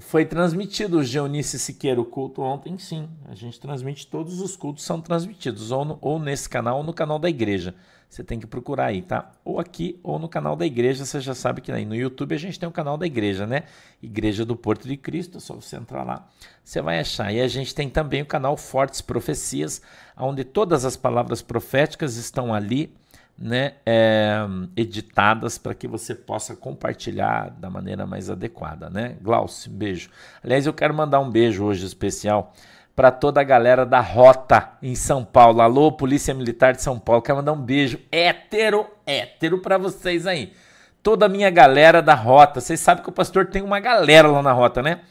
foi 0.00 0.24
transmitido 0.24 0.98
o 0.98 1.04
Geonice 1.04 1.58
Siqueira 1.58 2.00
o 2.00 2.04
culto 2.04 2.42
ontem, 2.42 2.78
sim. 2.78 3.08
A 3.28 3.34
gente 3.34 3.58
transmite, 3.58 4.06
todos 4.06 4.40
os 4.40 4.56
cultos 4.56 4.84
são 4.84 5.00
transmitidos, 5.00 5.70
ou, 5.70 5.84
no, 5.84 5.98
ou 6.00 6.18
nesse 6.18 6.48
canal 6.48 6.78
ou 6.78 6.84
no 6.84 6.92
canal 6.92 7.18
da 7.18 7.28
igreja. 7.28 7.74
Você 8.08 8.24
tem 8.24 8.40
que 8.40 8.46
procurar 8.46 8.86
aí, 8.86 9.02
tá? 9.02 9.32
Ou 9.44 9.60
aqui 9.60 10.00
ou 10.02 10.18
no 10.18 10.28
canal 10.28 10.56
da 10.56 10.64
igreja. 10.64 11.04
Você 11.04 11.20
já 11.20 11.34
sabe 11.34 11.60
que 11.60 11.70
aí 11.70 11.84
no 11.84 11.94
YouTube 11.94 12.34
a 12.34 12.38
gente 12.38 12.58
tem 12.58 12.66
o 12.66 12.72
canal 12.72 12.96
da 12.96 13.06
igreja, 13.06 13.46
né? 13.46 13.64
Igreja 14.02 14.46
do 14.46 14.56
Porto 14.56 14.88
de 14.88 14.96
Cristo. 14.96 15.36
É 15.36 15.40
só 15.40 15.54
você 15.54 15.76
entrar 15.76 16.04
lá, 16.04 16.26
você 16.64 16.80
vai 16.80 16.98
achar. 16.98 17.30
E 17.32 17.40
a 17.40 17.48
gente 17.48 17.74
tem 17.74 17.90
também 17.90 18.22
o 18.22 18.26
canal 18.26 18.56
Fortes 18.56 19.02
Profecias, 19.02 19.82
onde 20.16 20.42
todas 20.42 20.86
as 20.86 20.96
palavras 20.96 21.42
proféticas 21.42 22.16
estão 22.16 22.54
ali 22.54 22.94
né, 23.38 23.74
é, 23.86 24.44
editadas 24.76 25.58
para 25.58 25.72
que 25.72 25.86
você 25.86 26.12
possa 26.12 26.56
compartilhar 26.56 27.50
da 27.50 27.70
maneira 27.70 28.04
mais 28.04 28.28
adequada, 28.28 28.90
né? 28.90 29.16
Glaucio, 29.22 29.70
beijo. 29.70 30.10
Aliás, 30.42 30.66
eu 30.66 30.72
quero 30.72 30.92
mandar 30.92 31.20
um 31.20 31.30
beijo 31.30 31.64
hoje 31.64 31.86
especial 31.86 32.52
para 32.96 33.12
toda 33.12 33.40
a 33.40 33.44
galera 33.44 33.86
da 33.86 34.00
Rota 34.00 34.70
em 34.82 34.96
São 34.96 35.24
Paulo. 35.24 35.62
Alô, 35.62 35.92
Polícia 35.92 36.34
Militar 36.34 36.72
de 36.72 36.82
São 36.82 36.98
Paulo. 36.98 37.22
Quero 37.22 37.38
mandar 37.38 37.52
um 37.52 37.62
beijo 37.62 38.00
hétero, 38.10 38.84
hétero 39.06 39.58
para 39.58 39.78
vocês 39.78 40.26
aí. 40.26 40.52
Toda 41.00 41.26
a 41.26 41.28
minha 41.28 41.48
galera 41.48 42.02
da 42.02 42.14
Rota. 42.14 42.60
Vocês 42.60 42.80
sabem 42.80 43.04
que 43.04 43.08
o 43.08 43.12
pastor 43.12 43.46
tem 43.46 43.62
uma 43.62 43.78
galera 43.78 44.26
lá 44.26 44.42
na 44.42 44.50
Rota, 44.50 44.82
né? 44.82 45.02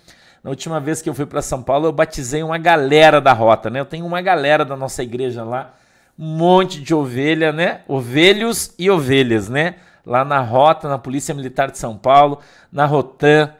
Na 0.43 0.49
última 0.49 0.81
vez 0.81 1.01
que 1.01 1.09
eu 1.09 1.13
fui 1.13 1.25
para 1.25 1.41
São 1.41 1.63
Paulo, 1.63 1.87
eu 1.87 1.93
batizei 1.93 2.43
uma 2.43 2.57
galera 2.57 3.21
da 3.21 3.31
Rota, 3.31 3.69
né? 3.69 3.79
Eu 3.79 3.85
tenho 3.85 4.05
uma 4.05 4.21
galera 4.21 4.65
da 4.65 4.75
nossa 4.75 5.01
igreja 5.01 5.45
lá 5.45 5.73
um 6.17 6.25
monte 6.25 6.81
de 6.81 6.95
ovelha, 6.95 7.51
né? 7.51 7.81
Ovelhos 7.87 8.73
e 8.77 8.89
ovelhas, 8.89 9.47
né? 9.47 9.75
Lá 10.05 10.25
na 10.25 10.39
Rota, 10.39 10.87
na 10.87 10.97
Polícia 10.97 11.35
Militar 11.35 11.69
de 11.69 11.77
São 11.77 11.97
Paulo, 11.97 12.39
na 12.71 12.85
Rotan. 12.85 13.53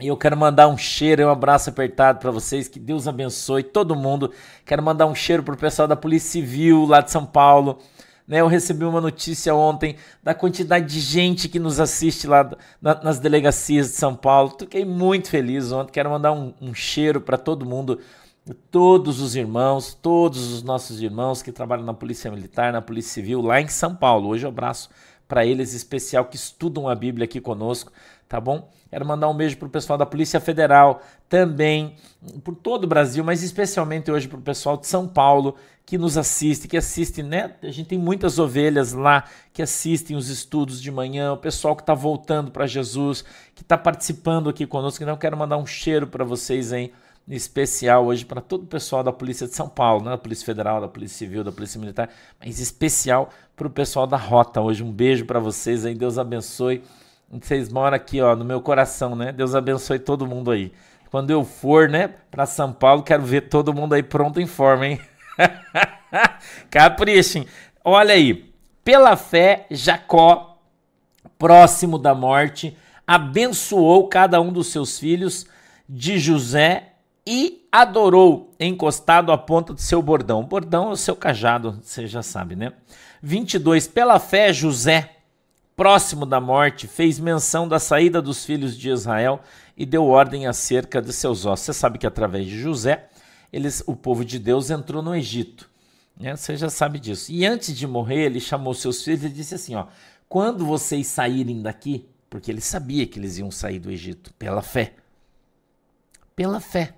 E 0.00 0.06
eu 0.06 0.16
quero 0.16 0.36
mandar 0.36 0.68
um 0.68 0.78
cheiro, 0.78 1.26
um 1.26 1.30
abraço 1.30 1.70
apertado 1.70 2.18
para 2.18 2.30
vocês, 2.30 2.68
que 2.68 2.78
Deus 2.78 3.06
abençoe 3.06 3.62
todo 3.62 3.94
mundo. 3.94 4.32
Quero 4.64 4.82
mandar 4.82 5.06
um 5.06 5.14
cheiro 5.14 5.42
pro 5.42 5.56
pessoal 5.56 5.86
da 5.86 5.96
Polícia 5.96 6.30
Civil 6.30 6.84
lá 6.86 7.00
de 7.00 7.10
São 7.10 7.26
Paulo. 7.26 7.78
Né, 8.26 8.42
eu 8.42 8.46
recebi 8.46 8.84
uma 8.84 9.00
notícia 9.00 9.54
ontem 9.54 9.96
da 10.22 10.34
quantidade 10.34 10.84
de 10.84 11.00
gente 11.00 11.48
que 11.48 11.58
nos 11.58 11.80
assiste 11.80 12.26
lá 12.26 12.50
na, 12.80 13.02
nas 13.02 13.18
delegacias 13.18 13.88
de 13.88 13.94
São 13.94 14.14
Paulo. 14.14 14.54
Fiquei 14.58 14.84
muito 14.84 15.30
feliz 15.30 15.72
ontem. 15.72 15.92
Quero 15.92 16.10
mandar 16.10 16.32
um, 16.32 16.52
um 16.60 16.74
cheiro 16.74 17.22
para 17.22 17.38
todo 17.38 17.64
mundo 17.64 17.98
todos 18.54 19.20
os 19.20 19.36
irmãos, 19.36 19.94
todos 19.94 20.52
os 20.52 20.62
nossos 20.62 21.02
irmãos 21.02 21.42
que 21.42 21.52
trabalham 21.52 21.84
na 21.84 21.94
Polícia 21.94 22.30
Militar, 22.30 22.72
na 22.72 22.82
Polícia 22.82 23.12
Civil, 23.14 23.40
lá 23.40 23.60
em 23.60 23.68
São 23.68 23.94
Paulo. 23.94 24.28
Hoje 24.28 24.44
eu 24.44 24.48
abraço 24.48 24.88
para 25.26 25.44
eles 25.44 25.74
especial 25.74 26.24
que 26.24 26.36
estudam 26.36 26.88
a 26.88 26.94
Bíblia 26.94 27.24
aqui 27.24 27.40
conosco, 27.40 27.92
tá 28.28 28.40
bom? 28.40 28.70
Quero 28.88 29.04
mandar 29.04 29.28
um 29.28 29.36
beijo 29.36 29.58
para 29.58 29.68
o 29.68 29.70
pessoal 29.70 29.98
da 29.98 30.06
Polícia 30.06 30.40
Federal, 30.40 31.02
também 31.28 31.94
por 32.42 32.54
todo 32.54 32.84
o 32.84 32.86
Brasil, 32.86 33.22
mas 33.22 33.42
especialmente 33.42 34.10
hoje 34.10 34.26
para 34.26 34.38
o 34.38 34.42
pessoal 34.42 34.78
de 34.78 34.86
São 34.86 35.06
Paulo 35.06 35.54
que 35.84 35.98
nos 35.98 36.16
assiste, 36.16 36.68
que 36.68 36.76
assiste, 36.76 37.22
né? 37.22 37.54
A 37.62 37.70
gente 37.70 37.88
tem 37.88 37.98
muitas 37.98 38.38
ovelhas 38.38 38.92
lá 38.92 39.24
que 39.52 39.62
assistem 39.62 40.16
os 40.16 40.28
estudos 40.28 40.80
de 40.80 40.90
manhã, 40.90 41.32
o 41.32 41.36
pessoal 41.36 41.76
que 41.76 41.82
está 41.82 41.94
voltando 41.94 42.50
para 42.50 42.66
Jesus, 42.66 43.24
que 43.54 43.62
está 43.62 43.76
participando 43.76 44.48
aqui 44.50 44.66
conosco. 44.66 45.02
Então, 45.02 45.16
quero 45.16 45.36
mandar 45.36 45.56
um 45.56 45.66
cheiro 45.66 46.06
para 46.06 46.24
vocês 46.24 46.72
aí, 46.72 46.92
especial 47.36 48.06
hoje 48.06 48.24
para 48.24 48.40
todo 48.40 48.62
o 48.62 48.66
pessoal 48.66 49.02
da 49.02 49.12
Polícia 49.12 49.46
de 49.46 49.54
São 49.54 49.68
Paulo, 49.68 50.04
né? 50.04 50.10
da 50.10 50.18
Polícia 50.18 50.46
Federal, 50.46 50.80
da 50.80 50.88
Polícia 50.88 51.18
Civil, 51.18 51.44
da 51.44 51.52
Polícia 51.52 51.78
Militar, 51.78 52.08
mas 52.40 52.58
especial 52.58 53.30
para 53.54 53.66
o 53.66 53.70
pessoal 53.70 54.06
da 54.06 54.16
Rota 54.16 54.60
hoje. 54.60 54.82
Um 54.82 54.92
beijo 54.92 55.24
para 55.26 55.38
vocês 55.38 55.84
aí, 55.84 55.94
Deus 55.94 56.18
abençoe. 56.18 56.82
Vocês 57.30 57.70
moram 57.70 57.96
aqui, 57.96 58.22
ó, 58.22 58.34
no 58.34 58.44
meu 58.44 58.60
coração, 58.62 59.14
né? 59.14 59.32
Deus 59.32 59.54
abençoe 59.54 59.98
todo 59.98 60.26
mundo 60.26 60.50
aí. 60.50 60.72
Quando 61.10 61.30
eu 61.30 61.44
for, 61.44 61.88
né, 61.88 62.08
para 62.30 62.46
São 62.46 62.72
Paulo, 62.72 63.02
quero 63.02 63.22
ver 63.22 63.42
todo 63.48 63.74
mundo 63.74 63.94
aí 63.94 64.02
pronto 64.02 64.40
em 64.40 64.46
forma, 64.46 64.86
hein? 64.86 65.00
Caprichem. 66.70 67.46
Olha 67.84 68.14
aí. 68.14 68.50
Pela 68.82 69.16
fé, 69.16 69.66
Jacó, 69.70 70.58
próximo 71.38 71.98
da 71.98 72.14
morte, 72.14 72.74
abençoou 73.06 74.08
cada 74.08 74.40
um 74.40 74.50
dos 74.50 74.68
seus 74.68 74.98
filhos 74.98 75.46
de 75.86 76.18
José 76.18 76.87
e 77.30 77.68
adorou, 77.70 78.54
encostado 78.58 79.30
à 79.30 79.36
ponta 79.36 79.74
do 79.74 79.80
seu 79.80 80.00
bordão. 80.00 80.42
Bordão 80.42 80.88
é 80.88 80.92
o 80.92 80.96
seu 80.96 81.14
cajado, 81.14 81.78
você 81.82 82.06
já 82.06 82.22
sabe, 82.22 82.56
né? 82.56 82.72
22. 83.22 83.86
Pela 83.86 84.18
fé, 84.18 84.50
José 84.50 85.16
próximo 85.76 86.26
da 86.26 86.40
morte, 86.40 86.88
fez 86.88 87.20
menção 87.20 87.68
da 87.68 87.78
saída 87.78 88.20
dos 88.20 88.44
filhos 88.44 88.76
de 88.76 88.88
Israel 88.90 89.40
e 89.76 89.86
deu 89.86 90.06
ordem 90.06 90.48
acerca 90.48 91.00
de 91.00 91.12
seus 91.12 91.46
ossos. 91.46 91.66
Você 91.66 91.72
sabe 91.72 91.98
que 91.98 92.06
através 92.06 92.46
de 92.46 92.58
José, 92.58 93.08
eles, 93.52 93.84
o 93.86 93.94
povo 93.94 94.24
de 94.24 94.40
Deus 94.40 94.70
entrou 94.70 95.00
no 95.00 95.14
Egito. 95.14 95.70
Né? 96.18 96.34
Você 96.34 96.56
já 96.56 96.68
sabe 96.68 96.98
disso. 96.98 97.30
E 97.30 97.46
antes 97.46 97.76
de 97.76 97.86
morrer, 97.86 98.24
ele 98.24 98.40
chamou 98.40 98.74
seus 98.74 99.04
filhos 99.04 99.22
e 99.22 99.28
disse 99.28 99.54
assim: 99.54 99.76
ó, 99.76 99.86
quando 100.28 100.66
vocês 100.66 101.06
saírem 101.06 101.62
daqui, 101.62 102.08
porque 102.28 102.50
ele 102.50 102.60
sabia 102.60 103.06
que 103.06 103.20
eles 103.20 103.38
iam 103.38 103.50
sair 103.52 103.78
do 103.78 103.88
Egito 103.88 104.34
pela 104.34 104.62
fé. 104.62 104.94
Pela 106.34 106.58
fé. 106.58 106.92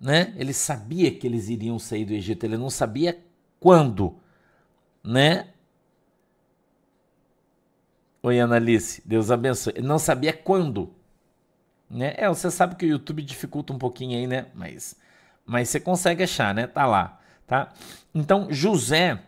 Né? 0.00 0.34
Ele 0.36 0.52
sabia 0.52 1.10
que 1.10 1.26
eles 1.26 1.48
iriam 1.48 1.78
sair 1.78 2.04
do 2.04 2.12
Egito, 2.12 2.44
ele 2.44 2.56
não 2.56 2.70
sabia 2.70 3.18
quando, 3.58 4.16
né? 5.02 5.48
Oi, 8.22 8.40
Analice, 8.40 9.02
Deus 9.04 9.30
abençoe. 9.30 9.74
Ele 9.76 9.86
não 9.86 9.98
sabia 9.98 10.32
quando. 10.32 10.92
Né? 11.88 12.14
É, 12.16 12.28
você 12.28 12.50
sabe 12.50 12.74
que 12.74 12.84
o 12.84 12.88
YouTube 12.88 13.22
dificulta 13.22 13.72
um 13.72 13.78
pouquinho 13.78 14.18
aí, 14.18 14.26
né? 14.26 14.46
Mas, 14.54 14.96
mas 15.44 15.68
você 15.68 15.78
consegue 15.78 16.24
achar, 16.24 16.52
né? 16.54 16.66
Tá 16.66 16.86
lá, 16.86 17.20
tá? 17.46 17.72
Então, 18.12 18.48
José, 18.50 19.22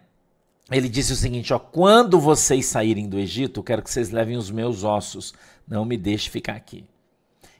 ele 0.70 0.88
disse 0.88 1.12
o 1.12 1.16
seguinte, 1.16 1.54
ó, 1.54 1.58
quando 1.58 2.20
vocês 2.20 2.66
saírem 2.66 3.08
do 3.08 3.18
Egito, 3.18 3.60
eu 3.60 3.64
quero 3.64 3.82
que 3.82 3.90
vocês 3.90 4.10
levem 4.10 4.36
os 4.36 4.50
meus 4.50 4.82
ossos, 4.82 5.32
não 5.66 5.84
me 5.84 5.96
deixe 5.96 6.28
ficar 6.28 6.56
aqui. 6.56 6.84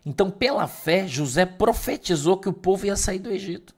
Então, 0.09 0.31
pela 0.31 0.67
fé, 0.67 1.07
José 1.07 1.45
profetizou 1.45 2.39
que 2.39 2.49
o 2.49 2.53
povo 2.53 2.87
ia 2.87 2.97
sair 2.97 3.19
do 3.19 3.31
Egito. 3.31 3.75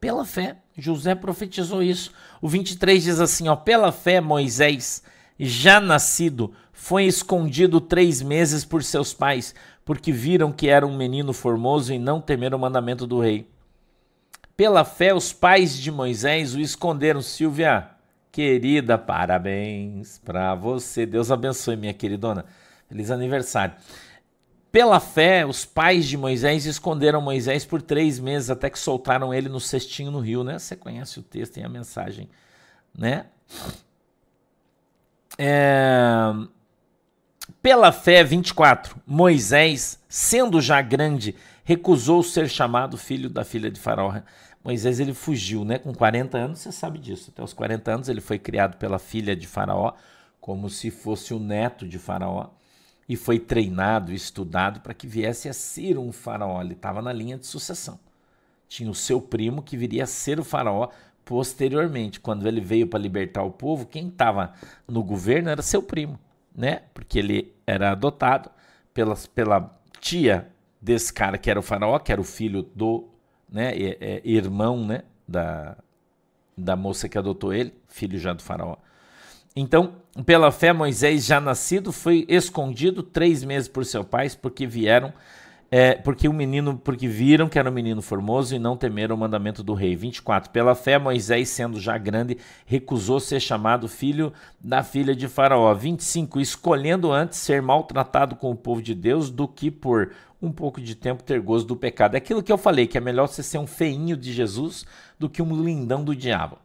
Pela 0.00 0.24
fé, 0.24 0.58
José 0.78 1.12
profetizou 1.16 1.82
isso. 1.82 2.12
O 2.40 2.48
23 2.48 3.02
diz 3.02 3.18
assim, 3.18 3.48
ó, 3.48 3.56
pela 3.56 3.90
fé, 3.90 4.20
Moisés 4.20 5.02
já 5.36 5.80
nascido, 5.80 6.54
foi 6.72 7.06
escondido 7.06 7.80
três 7.80 8.22
meses 8.22 8.64
por 8.64 8.84
seus 8.84 9.12
pais, 9.12 9.56
porque 9.84 10.12
viram 10.12 10.52
que 10.52 10.68
era 10.68 10.86
um 10.86 10.96
menino 10.96 11.32
formoso 11.32 11.92
e 11.92 11.98
não 11.98 12.20
temeram 12.20 12.56
o 12.56 12.60
mandamento 12.60 13.08
do 13.08 13.18
rei. 13.18 13.50
Pela 14.56 14.84
fé, 14.84 15.12
os 15.12 15.32
pais 15.32 15.76
de 15.76 15.90
Moisés 15.90 16.54
o 16.54 16.60
esconderam. 16.60 17.20
Silvia, 17.20 17.90
querida, 18.30 18.96
parabéns 18.96 20.20
para 20.24 20.54
você. 20.54 21.04
Deus 21.04 21.32
abençoe, 21.32 21.76
minha 21.76 21.92
queridona. 21.92 22.44
Feliz 22.88 23.10
aniversário. 23.10 23.74
Pela 24.72 25.00
fé, 25.00 25.44
os 25.44 25.64
pais 25.64 26.06
de 26.06 26.16
Moisés 26.16 26.64
esconderam 26.64 27.20
Moisés 27.20 27.64
por 27.64 27.82
três 27.82 28.20
meses 28.20 28.50
até 28.50 28.70
que 28.70 28.78
soltaram 28.78 29.34
ele 29.34 29.48
no 29.48 29.58
cestinho 29.58 30.12
no 30.12 30.20
rio, 30.20 30.44
né? 30.44 30.58
Você 30.58 30.76
conhece 30.76 31.18
o 31.18 31.22
texto 31.22 31.56
e 31.56 31.62
a 31.64 31.68
mensagem, 31.68 32.28
né? 32.96 33.26
É... 35.36 36.32
Pela 37.60 37.90
fé, 37.90 38.22
24, 38.22 38.96
Moisés, 39.04 39.98
sendo 40.08 40.60
já 40.60 40.80
grande, 40.80 41.34
recusou 41.64 42.22
ser 42.22 42.48
chamado 42.48 42.96
filho 42.96 43.28
da 43.28 43.44
filha 43.44 43.70
de 43.70 43.80
Faraó. 43.80 44.20
Moisés 44.62 45.00
ele 45.00 45.12
fugiu, 45.12 45.64
né? 45.64 45.78
Com 45.78 45.92
40 45.92 46.38
anos, 46.38 46.60
você 46.60 46.70
sabe 46.70 46.98
disso. 46.98 47.30
Até 47.32 47.42
os 47.42 47.52
40 47.52 47.92
anos 47.92 48.08
ele 48.08 48.20
foi 48.20 48.38
criado 48.38 48.76
pela 48.76 48.98
filha 49.00 49.34
de 49.34 49.48
Faraó, 49.48 49.94
como 50.40 50.70
se 50.70 50.90
fosse 50.90 51.34
o 51.34 51.40
neto 51.40 51.88
de 51.88 51.98
Faraó, 51.98 52.50
e 53.10 53.16
foi 53.16 53.40
treinado, 53.40 54.12
estudado 54.12 54.78
para 54.78 54.94
que 54.94 55.04
viesse 55.04 55.48
a 55.48 55.52
ser 55.52 55.98
um 55.98 56.12
Faraó. 56.12 56.62
Ele 56.62 56.74
estava 56.74 57.02
na 57.02 57.12
linha 57.12 57.36
de 57.36 57.44
sucessão. 57.44 57.98
Tinha 58.68 58.88
o 58.88 58.94
seu 58.94 59.20
primo 59.20 59.64
que 59.64 59.76
viria 59.76 60.04
a 60.04 60.06
ser 60.06 60.38
o 60.38 60.44
Faraó 60.44 60.90
posteriormente, 61.24 62.20
quando 62.20 62.46
ele 62.46 62.60
veio 62.60 62.86
para 62.86 63.00
libertar 63.00 63.42
o 63.42 63.50
povo, 63.50 63.84
quem 63.84 64.06
estava 64.06 64.52
no 64.86 65.02
governo 65.02 65.48
era 65.50 65.60
seu 65.60 65.82
primo, 65.82 66.20
né? 66.54 66.82
Porque 66.94 67.18
ele 67.18 67.52
era 67.66 67.90
adotado 67.90 68.48
pela, 68.94 69.16
pela 69.34 69.76
tia 70.00 70.48
desse 70.80 71.12
cara 71.12 71.36
que 71.36 71.50
era 71.50 71.58
o 71.58 71.64
faraó, 71.64 71.98
que 71.98 72.12
era 72.12 72.20
o 72.20 72.24
filho 72.24 72.62
do, 72.62 73.08
né, 73.48 73.72
é, 73.76 73.96
é, 74.00 74.22
irmão, 74.24 74.86
né, 74.86 75.02
da, 75.26 75.76
da 76.56 76.76
moça 76.76 77.08
que 77.08 77.18
adotou 77.18 77.52
ele, 77.52 77.74
filho 77.88 78.20
já 78.20 78.32
do 78.32 78.42
faraó. 78.42 78.76
Então, 79.54 79.94
pela 80.24 80.50
fé, 80.50 80.72
Moisés, 80.72 81.24
já 81.26 81.40
nascido, 81.40 81.92
foi 81.92 82.24
escondido 82.28 83.02
três 83.02 83.42
meses 83.42 83.68
por 83.68 83.84
seus 83.84 84.06
pais, 84.06 84.34
porque 84.34 84.66
vieram 84.66 85.12
é, 85.72 85.94
porque 85.94 86.28
o 86.28 86.32
menino, 86.32 86.76
porque 86.76 87.06
viram 87.06 87.48
que 87.48 87.56
era 87.56 87.70
um 87.70 87.72
menino 87.72 88.02
formoso 88.02 88.56
e 88.56 88.58
não 88.58 88.76
temeram 88.76 89.14
o 89.14 89.18
mandamento 89.18 89.62
do 89.62 89.72
rei. 89.72 89.94
24. 89.94 90.50
Pela 90.50 90.74
fé, 90.74 90.98
Moisés, 90.98 91.48
sendo 91.48 91.78
já 91.78 91.96
grande, 91.96 92.38
recusou 92.66 93.20
ser 93.20 93.38
chamado 93.38 93.86
filho 93.86 94.32
da 94.58 94.82
filha 94.82 95.14
de 95.14 95.28
Faraó. 95.28 95.72
25. 95.72 96.40
Escolhendo 96.40 97.12
antes 97.12 97.38
ser 97.38 97.62
maltratado 97.62 98.34
com 98.34 98.50
o 98.50 98.56
povo 98.56 98.82
de 98.82 98.96
Deus 98.96 99.30
do 99.30 99.46
que 99.46 99.70
por 99.70 100.10
um 100.42 100.50
pouco 100.50 100.80
de 100.80 100.96
tempo 100.96 101.22
ter 101.22 101.40
gozo 101.40 101.66
do 101.66 101.76
pecado. 101.76 102.16
É 102.16 102.18
aquilo 102.18 102.42
que 102.42 102.50
eu 102.50 102.58
falei, 102.58 102.88
que 102.88 102.98
é 102.98 103.00
melhor 103.00 103.28
você 103.28 103.42
ser 103.42 103.58
um 103.58 103.66
feinho 103.66 104.16
de 104.16 104.32
Jesus 104.32 104.84
do 105.20 105.28
que 105.28 105.40
um 105.40 105.62
lindão 105.62 106.02
do 106.02 106.16
diabo. 106.16 106.58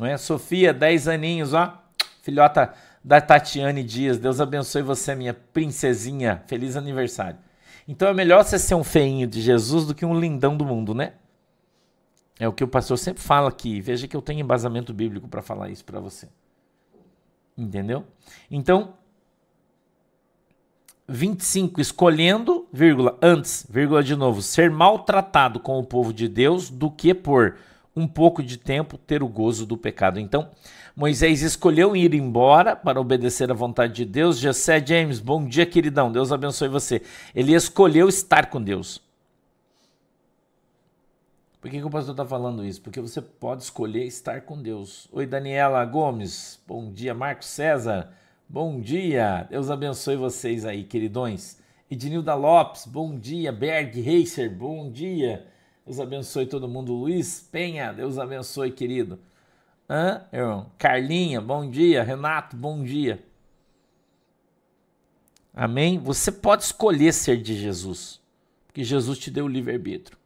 Não 0.00 0.06
é? 0.06 0.16
Sofia, 0.16 0.72
10 0.72 1.08
aninhos, 1.08 1.52
ó. 1.52 1.78
Filhota 2.22 2.72
da 3.04 3.20
Tatiane 3.20 3.84
Dias. 3.84 4.16
Deus 4.16 4.40
abençoe 4.40 4.80
você, 4.80 5.14
minha 5.14 5.34
princesinha. 5.34 6.42
Feliz 6.46 6.74
aniversário. 6.74 7.38
Então 7.86 8.08
é 8.08 8.14
melhor 8.14 8.42
você 8.42 8.58
ser 8.58 8.74
um 8.74 8.82
feinho 8.82 9.26
de 9.26 9.42
Jesus 9.42 9.84
do 9.84 9.94
que 9.94 10.06
um 10.06 10.18
lindão 10.18 10.56
do 10.56 10.64
mundo, 10.64 10.94
né? 10.94 11.12
É 12.38 12.48
o 12.48 12.52
que 12.52 12.64
o 12.64 12.68
pastor 12.68 12.96
sempre 12.96 13.22
fala 13.22 13.50
aqui. 13.50 13.78
Veja 13.82 14.08
que 14.08 14.16
eu 14.16 14.22
tenho 14.22 14.40
embasamento 14.40 14.94
bíblico 14.94 15.28
para 15.28 15.42
falar 15.42 15.68
isso 15.68 15.84
para 15.84 16.00
você. 16.00 16.26
Entendeu? 17.54 18.06
Então, 18.50 18.94
25, 21.06 21.78
escolhendo, 21.78 22.66
vírgula, 22.72 23.18
antes, 23.20 23.66
vírgula 23.68 24.02
de 24.02 24.16
novo, 24.16 24.40
ser 24.40 24.70
maltratado 24.70 25.60
com 25.60 25.78
o 25.78 25.84
povo 25.84 26.10
de 26.10 26.26
Deus 26.26 26.70
do 26.70 26.90
que 26.90 27.12
por 27.12 27.58
um 28.00 28.08
pouco 28.08 28.42
de 28.42 28.56
tempo 28.56 28.98
ter 28.98 29.22
o 29.22 29.28
gozo 29.28 29.66
do 29.66 29.76
pecado. 29.76 30.18
Então, 30.18 30.50
Moisés 30.96 31.42
escolheu 31.42 31.94
ir 31.94 32.14
embora 32.14 32.74
para 32.74 33.00
obedecer 33.00 33.50
à 33.50 33.54
vontade 33.54 33.92
de 33.94 34.04
Deus. 34.04 34.38
Jessé 34.38 34.84
James, 34.84 35.20
bom 35.20 35.44
dia, 35.44 35.64
queridão. 35.66 36.10
Deus 36.10 36.32
abençoe 36.32 36.68
você. 36.68 37.02
Ele 37.34 37.54
escolheu 37.54 38.08
estar 38.08 38.50
com 38.50 38.60
Deus. 38.60 39.00
Por 41.60 41.70
que, 41.70 41.78
que 41.78 41.84
o 41.84 41.90
pastor 41.90 42.14
está 42.14 42.24
falando 42.24 42.64
isso? 42.64 42.80
Porque 42.80 43.00
você 43.00 43.20
pode 43.20 43.62
escolher 43.62 44.06
estar 44.06 44.40
com 44.40 44.60
Deus. 44.60 45.06
Oi, 45.12 45.26
Daniela 45.26 45.84
Gomes. 45.84 46.58
Bom 46.66 46.90
dia, 46.90 47.12
Marcos 47.12 47.48
César. 47.48 48.10
Bom 48.48 48.80
dia. 48.80 49.46
Deus 49.50 49.70
abençoe 49.70 50.16
vocês 50.16 50.64
aí, 50.64 50.84
queridões. 50.84 51.58
Ednilda 51.90 52.34
Lopes, 52.34 52.86
bom 52.86 53.18
dia. 53.18 53.52
Berg 53.52 54.00
Racer, 54.00 54.50
bom 54.50 54.90
dia. 54.90 55.46
Deus 55.90 55.98
abençoe 55.98 56.46
todo 56.46 56.68
mundo. 56.68 56.92
Luiz 56.92 57.48
Penha, 57.50 57.92
Deus 57.92 58.16
abençoe, 58.16 58.70
querido. 58.70 59.18
Hã, 59.88 60.24
irmão? 60.32 60.70
Carlinha, 60.78 61.40
bom 61.40 61.68
dia. 61.68 62.04
Renato, 62.04 62.54
bom 62.54 62.84
dia. 62.84 63.20
Amém? 65.52 65.98
Você 65.98 66.30
pode 66.30 66.62
escolher 66.62 67.12
ser 67.12 67.42
de 67.42 67.56
Jesus, 67.56 68.20
porque 68.68 68.84
Jesus 68.84 69.18
te 69.18 69.32
deu 69.32 69.46
o 69.46 69.48
livre-arbítrio. 69.48 70.16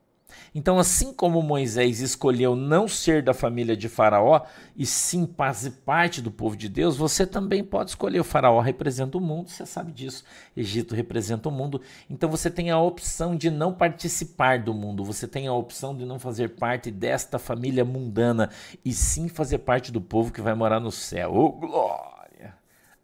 Então, 0.55 0.79
assim 0.79 1.13
como 1.13 1.43
Moisés 1.43 2.01
escolheu 2.01 2.55
não 2.55 2.87
ser 2.87 3.23
da 3.23 3.35
família 3.35 3.77
de 3.77 3.89
Faraó 3.89 4.43
e 4.77 4.87
sim 4.87 5.29
fazer 5.37 5.71
parte 5.85 6.23
do 6.23 6.31
povo 6.31 6.57
de 6.57 6.69
Deus, 6.69 6.97
você 6.97 7.27
também 7.27 7.65
pode 7.65 7.91
escolher. 7.91 8.21
O 8.21 8.25
Faraó 8.25 8.61
representa 8.61 9.19
o 9.19 9.21
mundo, 9.21 9.51
você 9.51 9.67
sabe 9.67 9.93
disso. 9.93 10.25
Egito 10.57 10.95
representa 10.95 11.49
o 11.49 11.53
mundo. 11.53 11.81
Então, 12.09 12.31
você 12.31 12.51
tem 12.51 12.71
a 12.71 12.79
opção 12.79 13.37
de 13.37 13.51
não 13.51 13.73
participar 13.73 14.61
do 14.61 14.73
mundo, 14.73 15.05
você 15.05 15.27
tem 15.27 15.47
a 15.47 15.53
opção 15.53 15.97
de 15.97 16.05
não 16.05 16.19
fazer 16.19 16.51
parte 16.51 16.91
desta 16.91 17.39
família 17.39 17.85
mundana 17.85 18.51
e 18.85 18.93
sim 18.93 19.29
fazer 19.29 19.59
parte 19.59 19.91
do 19.91 20.01
povo 20.01 20.33
que 20.33 20.41
vai 20.41 20.55
morar 20.55 20.81
no 20.81 20.93
céu. 20.93 21.33
Oh, 21.35 21.53
glória! 21.53 22.55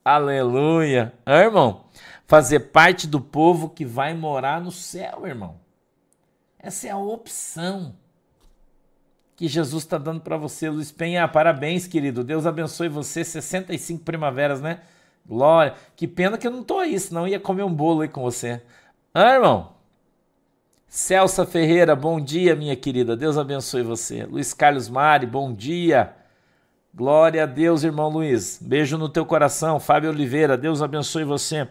Aleluia! 0.04 1.12
Ah, 1.26 1.40
irmão, 1.40 1.84
fazer 2.26 2.60
parte 2.60 3.06
do 3.06 3.20
povo 3.20 3.68
que 3.68 3.84
vai 3.84 4.14
morar 4.14 4.60
no 4.60 4.72
céu, 4.72 5.26
irmão. 5.26 5.60
Essa 6.62 6.88
é 6.88 6.90
a 6.90 6.98
opção 6.98 7.94
que 9.34 9.48
Jesus 9.48 9.84
está 9.84 9.96
dando 9.96 10.20
para 10.20 10.36
você, 10.36 10.68
Luiz 10.68 10.92
Penha. 10.92 11.26
Parabéns, 11.26 11.86
querido. 11.86 12.22
Deus 12.22 12.44
abençoe 12.44 12.90
você. 12.90 13.24
65 13.24 14.04
primaveras, 14.04 14.60
né? 14.60 14.80
Glória. 15.26 15.74
Que 15.96 16.06
pena 16.06 16.36
que 16.36 16.46
eu 16.46 16.50
não 16.50 16.62
tô 16.62 16.78
aí, 16.78 17.00
senão 17.00 17.26
ia 17.26 17.40
comer 17.40 17.62
um 17.62 17.72
bolo 17.72 18.02
aí 18.02 18.08
com 18.08 18.20
você. 18.20 18.60
Ah, 19.14 19.34
irmão? 19.34 19.72
Celsa 20.86 21.46
Ferreira, 21.46 21.96
bom 21.96 22.20
dia, 22.20 22.54
minha 22.54 22.76
querida. 22.76 23.16
Deus 23.16 23.38
abençoe 23.38 23.82
você. 23.82 24.24
Luiz 24.24 24.52
Carlos 24.52 24.90
Mari, 24.90 25.24
bom 25.24 25.54
dia. 25.54 26.14
Glória 26.92 27.44
a 27.44 27.46
Deus, 27.46 27.84
irmão 27.84 28.10
Luiz. 28.10 28.58
Beijo 28.60 28.98
no 28.98 29.08
teu 29.08 29.24
coração. 29.24 29.80
Fábio 29.80 30.10
Oliveira, 30.10 30.58
Deus 30.58 30.82
abençoe 30.82 31.24
você. 31.24 31.66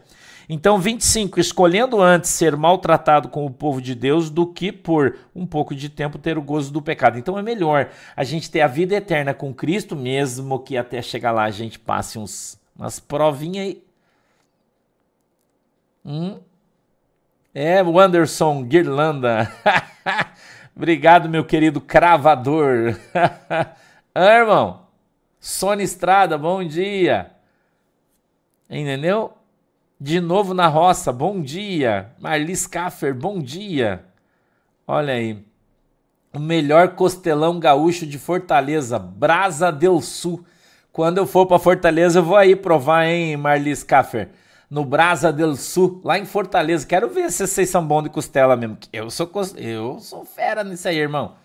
Então, 0.51 0.79
25, 0.79 1.39
escolhendo 1.39 2.01
antes 2.01 2.31
ser 2.31 2.57
maltratado 2.57 3.29
com 3.29 3.45
o 3.45 3.51
povo 3.51 3.79
de 3.79 3.93
Deus 3.93 4.31
do 4.31 4.47
que 4.47 4.71
por 4.71 5.15
um 5.35 5.45
pouco 5.45 5.75
de 5.75 5.89
tempo 5.89 6.17
ter 6.17 6.39
o 6.39 6.41
gozo 6.41 6.73
do 6.73 6.81
pecado. 6.81 7.19
Então 7.19 7.38
é 7.38 7.43
melhor 7.43 7.91
a 8.15 8.23
gente 8.23 8.49
ter 8.49 8.62
a 8.62 8.67
vida 8.67 8.95
eterna 8.95 9.31
com 9.31 9.53
Cristo, 9.53 9.95
mesmo 9.95 10.57
que 10.57 10.75
até 10.75 11.03
chegar 11.03 11.31
lá 11.31 11.43
a 11.43 11.51
gente 11.51 11.77
passe 11.77 12.17
uns, 12.17 12.59
umas 12.75 12.99
provinhas 12.99 13.67
aí. 13.67 13.83
Hum? 16.03 16.39
É, 17.53 17.83
o 17.83 17.99
Anderson 17.99 18.63
Guirlanda. 18.63 19.51
Obrigado, 20.75 21.29
meu 21.29 21.45
querido 21.45 21.79
cravador. 21.79 22.97
ah, 24.15 24.33
irmão. 24.33 24.88
Sônia 25.39 25.83
Estrada, 25.83 26.39
bom 26.39 26.63
dia. 26.63 27.29
Entendeu? 28.67 29.38
De 30.01 30.21
novo 30.21 30.53
na 30.53 30.67
roça, 30.67 31.12
bom 31.12 31.41
dia. 31.41 32.12
Marlis 32.19 32.65
Caffer, 32.65 33.13
bom 33.13 33.38
dia. 33.38 34.05
Olha 34.88 35.13
aí. 35.13 35.43
O 36.31 36.39
melhor 36.39 36.95
costelão 36.95 37.59
gaúcho 37.59 38.07
de 38.07 38.17
Fortaleza, 38.17 38.97
Brasa 38.97 39.73
del 39.73 39.99
Sul. 39.99 40.45
Quando 40.93 41.17
eu 41.17 41.27
for 41.27 41.45
para 41.45 41.59
Fortaleza, 41.59 42.19
eu 42.19 42.23
vou 42.23 42.38
aí 42.38 42.55
provar, 42.55 43.07
hein, 43.07 43.35
Marlis 43.35 43.83
Caffer? 43.83 44.29
No 44.69 44.85
Brasa 44.85 45.33
del 45.33 45.57
Sul, 45.57 45.99
lá 46.01 46.17
em 46.17 46.25
Fortaleza. 46.25 46.88
Quero 46.88 47.09
ver 47.09 47.29
se 47.29 47.45
vocês 47.45 47.69
são 47.69 47.85
bons 47.85 48.03
de 48.03 48.09
costela 48.09 48.55
mesmo. 48.55 48.77
Eu 48.93 49.09
sou, 49.09 49.29
eu 49.57 49.99
sou 49.99 50.23
fera 50.23 50.63
nisso 50.63 50.88
aí, 50.88 50.97
irmão. 50.97 51.35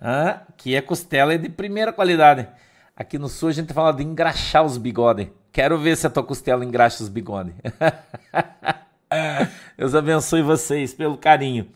Ah, 0.00 0.40
que 0.56 0.74
é 0.74 0.80
costela 0.80 1.38
de 1.38 1.48
primeira 1.48 1.92
qualidade. 1.92 2.48
Aqui 2.96 3.18
no 3.18 3.28
sul 3.28 3.50
a 3.50 3.52
gente 3.52 3.72
fala 3.72 3.92
de 3.92 4.02
engraxar 4.02 4.64
os 4.64 4.78
bigodes. 4.78 5.28
Quero 5.54 5.78
ver 5.78 5.96
se 5.96 6.04
a 6.04 6.10
tua 6.10 6.24
costela 6.24 6.64
engraxa 6.64 7.00
os 7.00 7.08
bigodes. 7.08 7.54
Deus 9.78 9.94
abençoe 9.94 10.42
vocês 10.42 10.92
pelo 10.92 11.16
carinho. 11.16 11.68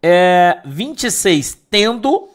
É, 0.00 0.62
26. 0.64 1.60
Tendo 1.68 2.28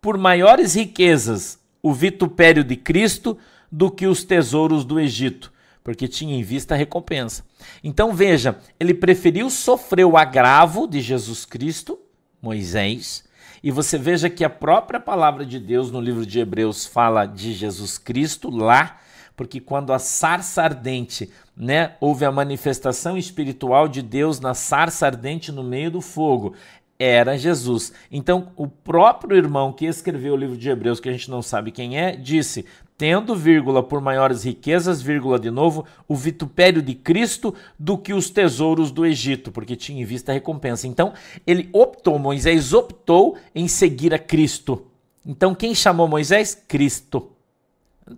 por 0.00 0.16
maiores 0.16 0.72
riquezas 0.72 1.58
o 1.82 1.92
vitupério 1.92 2.64
de 2.64 2.76
Cristo 2.76 3.36
do 3.70 3.90
que 3.90 4.06
os 4.06 4.24
tesouros 4.24 4.86
do 4.86 4.98
Egito, 4.98 5.52
porque 5.84 6.08
tinha 6.08 6.34
em 6.34 6.42
vista 6.42 6.74
a 6.74 6.78
recompensa. 6.78 7.44
Então 7.84 8.14
veja, 8.14 8.58
ele 8.80 8.94
preferiu 8.94 9.50
sofrer 9.50 10.06
o 10.06 10.16
agravo 10.16 10.86
de 10.86 11.02
Jesus 11.02 11.44
Cristo, 11.44 11.98
Moisés, 12.40 13.22
e 13.62 13.70
você 13.70 13.98
veja 13.98 14.30
que 14.30 14.46
a 14.46 14.50
própria 14.50 14.98
palavra 14.98 15.44
de 15.44 15.60
Deus 15.60 15.90
no 15.90 16.00
livro 16.00 16.24
de 16.24 16.40
Hebreus 16.40 16.86
fala 16.86 17.26
de 17.26 17.52
Jesus 17.52 17.98
Cristo 17.98 18.48
lá 18.48 18.98
porque 19.38 19.60
quando 19.60 19.92
a 19.92 20.00
sarça 20.00 20.64
ardente, 20.64 21.30
né, 21.56 21.92
houve 22.00 22.24
a 22.24 22.32
manifestação 22.32 23.16
espiritual 23.16 23.86
de 23.86 24.02
Deus 24.02 24.40
na 24.40 24.52
sarça 24.52 25.06
ardente 25.06 25.52
no 25.52 25.62
meio 25.62 25.92
do 25.92 26.00
fogo, 26.00 26.54
era 26.98 27.38
Jesus. 27.38 27.92
Então, 28.10 28.50
o 28.56 28.66
próprio 28.66 29.36
irmão 29.36 29.72
que 29.72 29.86
escreveu 29.86 30.34
o 30.34 30.36
livro 30.36 30.56
de 30.56 30.68
Hebreus, 30.68 30.98
que 30.98 31.08
a 31.08 31.12
gente 31.12 31.30
não 31.30 31.40
sabe 31.40 31.70
quem 31.70 31.96
é, 31.96 32.16
disse: 32.16 32.66
tendo, 32.98 33.36
vírgula, 33.36 33.80
por 33.80 34.00
maiores 34.00 34.42
riquezas, 34.42 35.00
vírgula, 35.00 35.38
de 35.38 35.52
novo, 35.52 35.86
o 36.08 36.16
vitupério 36.16 36.82
de 36.82 36.96
Cristo 36.96 37.54
do 37.78 37.96
que 37.96 38.12
os 38.12 38.30
tesouros 38.30 38.90
do 38.90 39.06
Egito, 39.06 39.52
porque 39.52 39.76
tinha 39.76 40.02
em 40.02 40.04
vista 40.04 40.32
a 40.32 40.34
recompensa. 40.34 40.88
Então, 40.88 41.12
ele 41.46 41.68
optou, 41.72 42.18
Moisés 42.18 42.72
optou 42.72 43.38
em 43.54 43.68
seguir 43.68 44.12
a 44.12 44.18
Cristo. 44.18 44.84
Então, 45.24 45.54
quem 45.54 45.76
chamou 45.76 46.08
Moisés? 46.08 46.60
Cristo. 46.66 47.37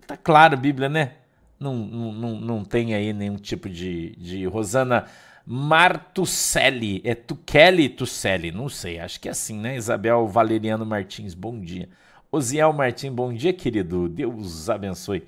Tá 0.05 0.17
claro 0.17 0.57
Bíblia, 0.57 0.89
né? 0.89 1.13
Não, 1.59 1.75
não, 1.75 2.39
não 2.39 2.63
tem 2.63 2.95
aí 2.95 3.13
nenhum 3.13 3.35
tipo 3.35 3.69
de, 3.69 4.15
de 4.17 4.45
Rosana 4.45 5.05
Martucelli. 5.45 7.01
É 7.03 7.13
Tukeli 7.13 7.89
Tucelli, 7.89 8.51
não 8.51 8.67
sei, 8.69 8.99
acho 8.99 9.19
que 9.19 9.27
é 9.27 9.31
assim, 9.31 9.59
né? 9.59 9.75
Isabel 9.75 10.27
Valeriano 10.27 10.85
Martins, 10.85 11.33
bom 11.33 11.59
dia. 11.59 11.89
Osiel 12.31 12.71
Martins, 12.73 13.11
bom 13.11 13.33
dia, 13.33 13.53
querido. 13.53 14.07
Deus 14.07 14.69
abençoe. 14.69 15.23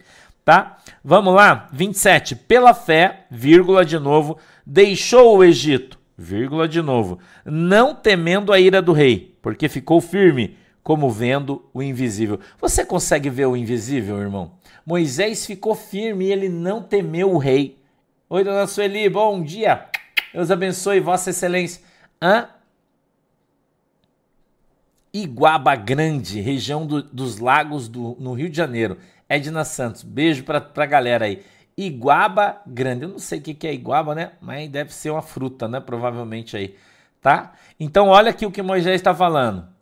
Tá? 0.46 0.78
Vamos 1.04 1.34
lá, 1.34 1.70
27. 1.72 2.36
Pela 2.36 2.74
fé, 2.74 3.26
vírgula 3.30 3.86
de 3.86 3.98
novo, 3.98 4.38
deixou 4.66 5.38
o 5.38 5.44
Egito, 5.44 6.00
vírgula 6.18 6.68
de 6.68 6.82
novo, 6.82 7.20
não 7.46 7.96
temendo 7.96 8.52
a 8.52 8.60
ira 8.60 8.82
do 8.82 8.92
rei, 8.92 9.38
porque 9.42 9.70
ficou 9.70 10.02
firme 10.02 10.58
como 10.84 11.10
vendo 11.10 11.64
o 11.74 11.82
invisível. 11.82 12.40
Você 12.60 12.86
consegue 12.86 13.30
ver 13.30 13.46
o 13.46 13.56
invisível, 13.56 14.20
irmão? 14.20 14.52
Moisés 14.86 15.46
ficou 15.46 15.74
firme 15.74 16.26
e 16.26 16.32
ele 16.32 16.50
não 16.50 16.84
temeu 16.84 17.32
o 17.32 17.38
rei. 17.38 17.80
Oi, 18.30 18.44
dona 18.44 18.68
Sueli, 18.68 19.08
bom 19.08 19.42
dia. 19.42 19.86
Deus 20.34 20.52
abençoe, 20.52 21.00
Vossa 21.00 21.30
Excelência. 21.30 21.82
Hã? 22.22 22.50
Iguaba 25.14 25.76
Grande, 25.76 26.42
região 26.42 26.86
do, 26.86 27.02
dos 27.02 27.38
lagos 27.38 27.88
do, 27.88 28.18
no 28.20 28.34
Rio 28.34 28.50
de 28.50 28.58
Janeiro. 28.58 28.98
Edna 29.30 29.64
Santos, 29.64 30.04
beijo 30.04 30.44
pra, 30.44 30.60
pra 30.60 30.86
galera 30.86 31.26
aí. 31.26 31.44
Iguaba 31.78 32.62
Grande, 32.68 33.04
eu 33.04 33.10
não 33.10 33.20
sei 33.20 33.40
o 33.40 33.42
que, 33.42 33.54
que 33.54 33.68
é 33.68 33.74
iguaba, 33.74 34.14
né? 34.14 34.32
Mas 34.42 34.70
deve 34.70 34.94
ser 34.94 35.12
uma 35.12 35.22
fruta, 35.22 35.68
né? 35.68 35.80
Provavelmente 35.80 36.58
aí, 36.58 36.76
tá? 37.22 37.54
Então, 37.80 38.10
olha 38.10 38.32
aqui 38.32 38.46
o 38.46 38.52
que 38.52 38.62
Moisés 38.62 38.96
está 38.96 39.14
falando. 39.14 39.73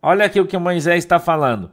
Olha 0.00 0.24
aqui 0.24 0.40
o 0.40 0.46
que 0.46 0.56
Moisés 0.56 1.04
está 1.04 1.18
falando. 1.18 1.70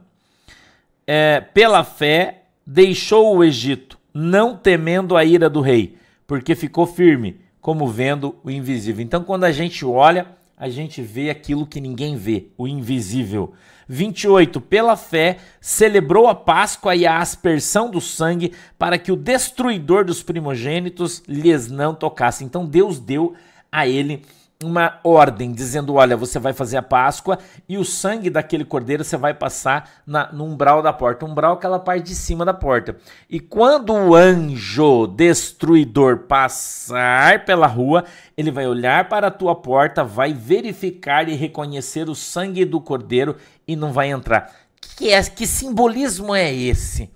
É, 1.06 1.40
pela 1.40 1.84
fé, 1.84 2.42
deixou 2.66 3.36
o 3.36 3.44
Egito, 3.44 3.98
não 4.12 4.56
temendo 4.56 5.16
a 5.16 5.24
ira 5.24 5.48
do 5.48 5.60
rei, 5.60 5.96
porque 6.26 6.56
ficou 6.56 6.86
firme, 6.86 7.40
como 7.60 7.86
vendo 7.86 8.36
o 8.42 8.50
invisível. 8.50 9.04
Então, 9.04 9.22
quando 9.22 9.44
a 9.44 9.52
gente 9.52 9.84
olha, 9.84 10.26
a 10.56 10.68
gente 10.68 11.00
vê 11.00 11.30
aquilo 11.30 11.66
que 11.66 11.80
ninguém 11.80 12.16
vê, 12.16 12.48
o 12.58 12.66
invisível. 12.66 13.52
28. 13.88 14.60
Pela 14.60 14.96
fé, 14.96 15.36
celebrou 15.60 16.26
a 16.26 16.34
Páscoa 16.34 16.96
e 16.96 17.06
a 17.06 17.18
aspersão 17.18 17.88
do 17.88 18.00
sangue, 18.00 18.52
para 18.76 18.98
que 18.98 19.12
o 19.12 19.16
destruidor 19.16 20.04
dos 20.04 20.22
primogênitos 20.22 21.22
lhes 21.28 21.70
não 21.70 21.94
tocasse. 21.94 22.44
Então, 22.44 22.66
Deus 22.66 22.98
deu 22.98 23.34
a 23.70 23.86
ele 23.86 24.22
uma 24.62 24.98
ordem 25.04 25.52
dizendo: 25.52 25.94
olha, 25.94 26.16
você 26.16 26.38
vai 26.38 26.52
fazer 26.52 26.76
a 26.76 26.82
Páscoa 26.82 27.38
e 27.68 27.76
o 27.76 27.84
sangue 27.84 28.30
daquele 28.30 28.64
cordeiro 28.64 29.04
você 29.04 29.16
vai 29.16 29.34
passar 29.34 30.02
na, 30.06 30.32
no 30.32 30.44
umbral 30.44 30.82
da 30.82 30.92
porta. 30.92 31.24
O 31.24 31.28
umbral 31.28 31.52
é 31.52 31.56
aquela 31.56 31.78
parte 31.78 32.06
de 32.06 32.14
cima 32.14 32.44
da 32.44 32.54
porta. 32.54 32.96
E 33.28 33.38
quando 33.38 33.92
o 33.92 34.14
anjo 34.14 35.06
destruidor 35.06 36.20
passar 36.20 37.44
pela 37.44 37.66
rua, 37.66 38.04
ele 38.36 38.50
vai 38.50 38.66
olhar 38.66 39.08
para 39.08 39.26
a 39.28 39.30
tua 39.30 39.54
porta, 39.54 40.02
vai 40.02 40.32
verificar 40.32 41.28
e 41.28 41.34
reconhecer 41.34 42.08
o 42.08 42.14
sangue 42.14 42.64
do 42.64 42.80
cordeiro 42.80 43.36
e 43.66 43.76
não 43.76 43.92
vai 43.92 44.10
entrar. 44.10 44.52
Que, 44.96 45.10
é, 45.10 45.22
que 45.22 45.46
simbolismo 45.46 46.34
é 46.34 46.52
esse? 46.52 47.10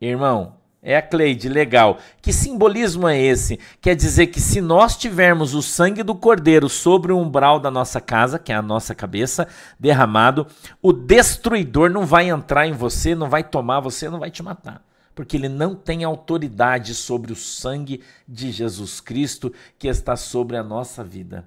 Irmão, 0.00 0.59
é 0.82 0.96
a 0.96 1.02
Cleide, 1.02 1.48
legal. 1.48 1.98
Que 2.22 2.32
simbolismo 2.32 3.06
é 3.06 3.20
esse? 3.20 3.58
Quer 3.82 3.94
dizer 3.94 4.28
que 4.28 4.40
se 4.40 4.62
nós 4.62 4.96
tivermos 4.96 5.54
o 5.54 5.60
sangue 5.60 6.02
do 6.02 6.14
cordeiro 6.14 6.70
sobre 6.70 7.12
o 7.12 7.18
umbral 7.18 7.60
da 7.60 7.70
nossa 7.70 8.00
casa, 8.00 8.38
que 8.38 8.50
é 8.50 8.54
a 8.54 8.62
nossa 8.62 8.94
cabeça, 8.94 9.46
derramado, 9.78 10.46
o 10.80 10.92
destruidor 10.92 11.90
não 11.90 12.06
vai 12.06 12.30
entrar 12.30 12.66
em 12.66 12.72
você, 12.72 13.14
não 13.14 13.28
vai 13.28 13.44
tomar 13.44 13.80
você, 13.80 14.08
não 14.08 14.18
vai 14.18 14.30
te 14.30 14.42
matar. 14.42 14.82
Porque 15.14 15.36
ele 15.36 15.50
não 15.50 15.74
tem 15.74 16.02
autoridade 16.02 16.94
sobre 16.94 17.30
o 17.30 17.36
sangue 17.36 18.02
de 18.26 18.50
Jesus 18.50 19.00
Cristo 19.00 19.52
que 19.78 19.86
está 19.86 20.16
sobre 20.16 20.56
a 20.56 20.62
nossa 20.62 21.04
vida. 21.04 21.46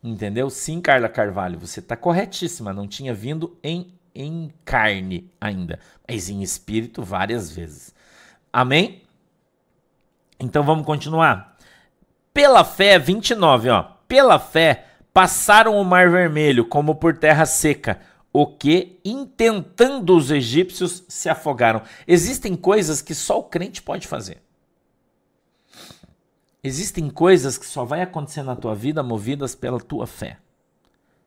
Entendeu? 0.00 0.48
Sim, 0.48 0.80
Carla 0.80 1.08
Carvalho, 1.08 1.58
você 1.58 1.80
está 1.80 1.96
corretíssima. 1.96 2.72
Não 2.72 2.86
tinha 2.86 3.12
vindo 3.12 3.56
em, 3.62 3.92
em 4.14 4.52
carne 4.64 5.28
ainda, 5.40 5.80
mas 6.08 6.28
em 6.28 6.42
espírito 6.42 7.02
várias 7.02 7.50
vezes. 7.50 7.92
Amém? 8.52 9.02
Então 10.38 10.62
vamos 10.62 10.84
continuar. 10.84 11.56
Pela 12.34 12.64
fé, 12.64 12.98
29, 12.98 13.70
ó. 13.70 13.82
Pela 14.06 14.38
fé, 14.38 14.86
passaram 15.12 15.76
o 15.76 15.84
mar 15.84 16.10
vermelho 16.10 16.66
como 16.66 16.94
por 16.94 17.16
terra 17.16 17.46
seca, 17.46 18.00
o 18.32 18.46
que, 18.46 18.98
intentando 19.04 20.16
os 20.16 20.30
egípcios, 20.30 21.04
se 21.08 21.28
afogaram. 21.28 21.82
Existem 22.06 22.56
coisas 22.56 23.00
que 23.00 23.14
só 23.14 23.38
o 23.38 23.44
crente 23.44 23.80
pode 23.82 24.06
fazer. 24.06 24.42
Existem 26.64 27.10
coisas 27.10 27.58
que 27.58 27.66
só 27.66 27.84
vai 27.84 28.02
acontecer 28.02 28.42
na 28.42 28.54
tua 28.54 28.74
vida 28.74 29.02
movidas 29.02 29.54
pela 29.54 29.80
tua 29.80 30.06
fé. 30.06 30.38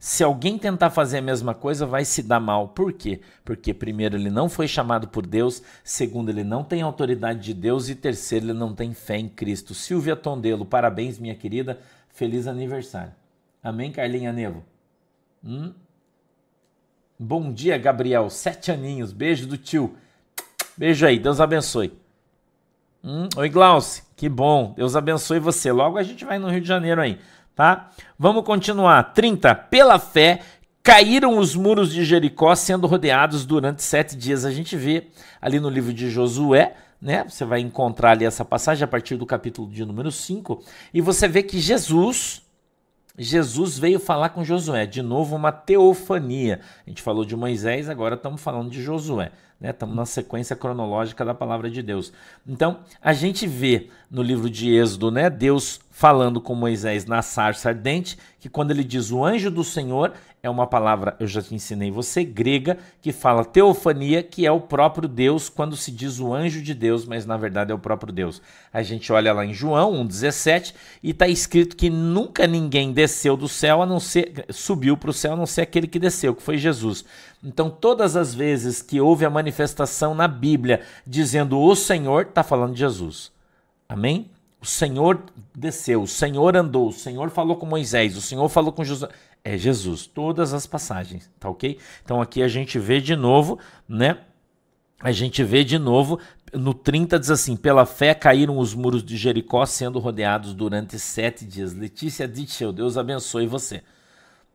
Se 0.05 0.23
alguém 0.23 0.55
tentar 0.55 0.91
fazer 0.91 1.17
a 1.17 1.21
mesma 1.23 1.55
coisa, 1.55 1.83
vai 1.83 2.05
se 2.05 2.21
dar 2.21 2.39
mal. 2.39 2.67
Por 2.67 2.93
quê? 2.93 3.21
Porque, 3.43 3.73
primeiro, 3.73 4.15
ele 4.15 4.29
não 4.29 4.47
foi 4.47 4.67
chamado 4.67 5.07
por 5.07 5.25
Deus, 5.25 5.63
segundo, 5.83 6.29
ele 6.29 6.43
não 6.43 6.63
tem 6.63 6.83
autoridade 6.83 7.39
de 7.39 7.55
Deus, 7.55 7.89
e 7.89 7.95
terceiro, 7.95 8.45
ele 8.45 8.53
não 8.53 8.75
tem 8.75 8.93
fé 8.93 9.17
em 9.17 9.27
Cristo. 9.27 9.73
Silvia 9.73 10.15
Tondelo, 10.15 10.63
parabéns, 10.63 11.17
minha 11.17 11.33
querida, 11.33 11.79
feliz 12.07 12.45
aniversário. 12.45 13.13
Amém, 13.63 13.91
Carlinha 13.91 14.31
Nevo? 14.31 14.63
Hum? 15.43 15.73
Bom 17.17 17.51
dia, 17.51 17.75
Gabriel, 17.75 18.29
sete 18.29 18.71
aninhos, 18.71 19.11
beijo 19.11 19.47
do 19.47 19.57
tio. 19.57 19.97
Beijo 20.77 21.03
aí, 21.07 21.17
Deus 21.17 21.41
abençoe. 21.41 21.97
Hum? 23.03 23.27
Oi, 23.35 23.49
Glauce, 23.49 24.03
que 24.15 24.29
bom, 24.29 24.71
Deus 24.77 24.95
abençoe 24.95 25.39
você. 25.39 25.71
Logo 25.71 25.97
a 25.97 26.03
gente 26.03 26.23
vai 26.23 26.37
no 26.37 26.47
Rio 26.47 26.61
de 26.61 26.67
Janeiro 26.67 27.01
aí 27.01 27.19
tá? 27.55 27.91
Vamos 28.19 28.43
continuar. 28.43 29.13
30. 29.13 29.55
Pela 29.55 29.97
fé, 29.97 30.41
caíram 30.83 31.37
os 31.37 31.55
muros 31.55 31.91
de 31.91 32.03
Jericó, 32.03 32.53
sendo 32.53 32.85
rodeados 32.85 33.45
durante 33.45 33.81
sete 33.81 34.15
dias. 34.15 34.45
A 34.45 34.51
gente 34.51 34.75
vê 34.75 35.07
ali 35.41 35.59
no 35.59 35.69
livro 35.69 35.93
de 35.93 36.09
Josué, 36.09 36.75
né? 37.01 37.23
Você 37.27 37.45
vai 37.45 37.59
encontrar 37.59 38.11
ali 38.11 38.25
essa 38.25 38.45
passagem 38.45 38.83
a 38.83 38.87
partir 38.87 39.15
do 39.15 39.25
capítulo 39.25 39.69
de 39.69 39.85
número 39.85 40.11
5, 40.11 40.63
e 40.93 41.01
você 41.01 41.27
vê 41.27 41.41
que 41.41 41.59
Jesus. 41.59 42.43
Jesus 43.17 43.79
veio 43.79 43.97
falar 43.97 44.29
com 44.29 44.43
Josué, 44.43 44.85
de 44.85 45.01
novo 45.01 45.37
uma 45.37 45.49
teofania. 45.49 46.59
A 46.85 46.89
gente 46.89 47.01
falou 47.01 47.23
de 47.23 47.33
Moisés, 47.33 47.87
agora 47.87 48.15
estamos 48.15 48.41
falando 48.41 48.69
de 48.69 48.83
Josué. 48.83 49.31
Né? 49.59 49.69
Estamos 49.69 49.95
na 49.95 50.05
sequência 50.05 50.55
cronológica 50.55 51.23
da 51.23 51.33
palavra 51.33 51.69
de 51.69 51.81
Deus. 51.81 52.11
Então, 52.47 52.79
a 53.01 53.13
gente 53.13 53.47
vê 53.47 53.89
no 54.09 54.21
livro 54.21 54.49
de 54.49 54.73
Êxodo, 54.73 55.11
né, 55.11 55.29
Deus 55.29 55.79
falando 55.89 56.41
com 56.41 56.53
Moisés 56.53 57.05
na 57.05 57.21
sarça 57.21 57.69
ardente, 57.69 58.17
que 58.39 58.49
quando 58.49 58.71
ele 58.71 58.83
diz 58.83 59.11
o 59.11 59.23
anjo 59.23 59.49
do 59.49 59.63
Senhor, 59.63 60.13
é 60.45 60.49
uma 60.49 60.67
palavra, 60.67 61.15
eu 61.19 61.25
já 61.25 61.41
te 61.41 61.55
ensinei 61.55 61.89
você, 61.89 62.23
grega, 62.23 62.77
que 63.01 63.11
fala 63.11 63.43
teofania, 63.43 64.21
que 64.21 64.45
é 64.45 64.51
o 64.51 64.61
próprio 64.61 65.07
Deus, 65.07 65.49
quando 65.49 65.75
se 65.75 65.91
diz 65.91 66.19
o 66.19 66.33
anjo 66.33 66.61
de 66.61 66.73
Deus, 66.73 67.03
mas 67.03 67.25
na 67.25 67.35
verdade 67.35 67.71
é 67.71 67.75
o 67.75 67.79
próprio 67.79 68.13
Deus. 68.13 68.39
A 68.71 68.83
gente 68.83 69.11
olha 69.11 69.33
lá 69.33 69.43
em 69.43 69.53
João 69.53 69.93
1,17 70.05 70.75
e 71.01 71.09
está 71.09 71.27
escrito 71.27 71.75
que 71.75 71.89
nunca 71.89 72.45
ninguém 72.45 72.93
desceu 72.93 73.35
do 73.35 73.49
céu, 73.49 73.81
a 73.81 73.87
não 73.87 73.99
ser, 73.99 74.45
subiu 74.51 74.95
para 74.95 75.09
o 75.09 75.13
céu, 75.13 75.33
a 75.33 75.35
não 75.35 75.47
ser 75.47 75.61
aquele 75.61 75.87
que 75.87 75.97
desceu, 75.97 76.35
que 76.35 76.43
foi 76.43 76.59
Jesus. 76.59 77.03
Então, 77.43 77.69
todas 77.69 78.15
as 78.15 78.35
vezes 78.35 78.83
que 78.83 79.01
houve 79.01 79.25
a 79.25 79.29
manifestação 79.31 80.13
na 80.13 80.27
Bíblia 80.27 80.81
dizendo 81.07 81.59
o 81.59 81.75
Senhor, 81.75 82.27
está 82.27 82.43
falando 82.43 82.73
de 82.73 82.79
Jesus. 82.79 83.31
Amém? 83.89 84.29
O 84.61 84.65
Senhor 84.65 85.23
desceu, 85.55 86.01
o 86.01 86.07
Senhor 86.07 86.55
andou, 86.55 86.87
o 86.87 86.93
Senhor 86.93 87.29
falou 87.29 87.55
com 87.55 87.67
Moisés, 87.67 88.17
o 88.17 88.21
Senhor 88.21 88.49
falou 88.49 88.71
com 88.71 88.83
Josué. 88.83 89.09
É 89.47 89.59
Jesus, 89.59 90.07
todas 90.07 90.55
as 90.55 90.65
passagens, 90.65 91.29
tá 91.39 91.47
ok? 91.47 91.77
Então 92.03 92.19
aqui 92.19 92.41
a 92.41 92.47
gente 92.47 92.79
vê 92.79 92.99
de 92.99 93.15
novo, 93.15 93.59
né? 93.87 94.17
A 94.99 95.11
gente 95.11 95.43
vê 95.43 95.63
de 95.63 95.77
novo, 95.77 96.19
no 96.51 96.73
30 96.73 97.19
diz 97.19 97.29
assim: 97.29 97.55
pela 97.55 97.85
fé 97.85 98.15
caíram 98.15 98.57
os 98.57 98.73
muros 98.73 99.03
de 99.03 99.15
Jericó, 99.15 99.63
sendo 99.67 99.99
rodeados 99.99 100.55
durante 100.55 100.97
sete 100.97 101.45
dias. 101.45 101.75
Letícia 101.75 102.27
Ditchell, 102.27 102.73
Deus 102.73 102.97
abençoe 102.97 103.45
você, 103.45 103.83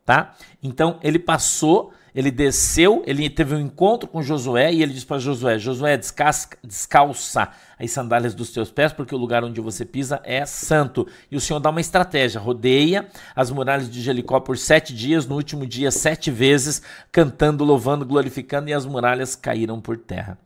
tá? 0.04 0.34
Então 0.60 0.98
ele 1.04 1.20
passou 1.20 1.92
ele 2.14 2.30
desceu, 2.30 3.02
ele 3.06 3.28
teve 3.30 3.54
um 3.54 3.60
encontro 3.60 4.08
com 4.08 4.22
Josué 4.22 4.72
e 4.72 4.82
ele 4.82 4.92
disse 4.92 5.06
para 5.06 5.18
Josué: 5.18 5.58
Josué, 5.58 5.96
descasca, 5.96 6.58
descalça 6.62 7.48
as 7.78 7.90
sandálias 7.90 8.34
dos 8.34 8.50
teus 8.50 8.70
pés, 8.70 8.92
porque 8.92 9.14
o 9.14 9.18
lugar 9.18 9.44
onde 9.44 9.60
você 9.60 9.84
pisa 9.84 10.20
é 10.24 10.44
santo. 10.44 11.06
E 11.30 11.36
o 11.36 11.40
Senhor 11.40 11.60
dá 11.60 11.70
uma 11.70 11.80
estratégia: 11.80 12.40
rodeia 12.40 13.08
as 13.34 13.50
muralhas 13.50 13.90
de 13.90 14.00
Jericó 14.00 14.40
por 14.40 14.58
sete 14.58 14.94
dias, 14.94 15.26
no 15.26 15.36
último 15.36 15.66
dia, 15.66 15.90
sete 15.90 16.30
vezes, 16.30 16.82
cantando, 17.12 17.64
louvando, 17.64 18.04
glorificando, 18.04 18.68
e 18.68 18.72
as 18.72 18.84
muralhas 18.84 19.36
caíram 19.36 19.80
por 19.80 19.96
terra. 19.96 20.36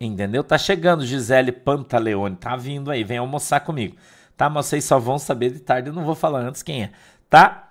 Entendeu? 0.00 0.44
Tá 0.44 0.58
chegando 0.58 1.06
Gisele 1.06 1.52
Pantaleone, 1.52 2.36
tá 2.36 2.56
vindo 2.56 2.90
aí, 2.90 3.02
vem 3.02 3.18
almoçar 3.18 3.60
comigo. 3.60 3.96
Tá, 4.36 4.50
mas 4.50 4.66
vocês 4.66 4.84
só 4.84 4.98
vão 4.98 5.18
saber 5.18 5.50
de 5.52 5.60
tarde, 5.60 5.88
eu 5.88 5.94
não 5.94 6.04
vou 6.04 6.16
falar 6.16 6.40
antes 6.40 6.62
quem 6.62 6.82
é, 6.82 6.90
tá? 7.30 7.70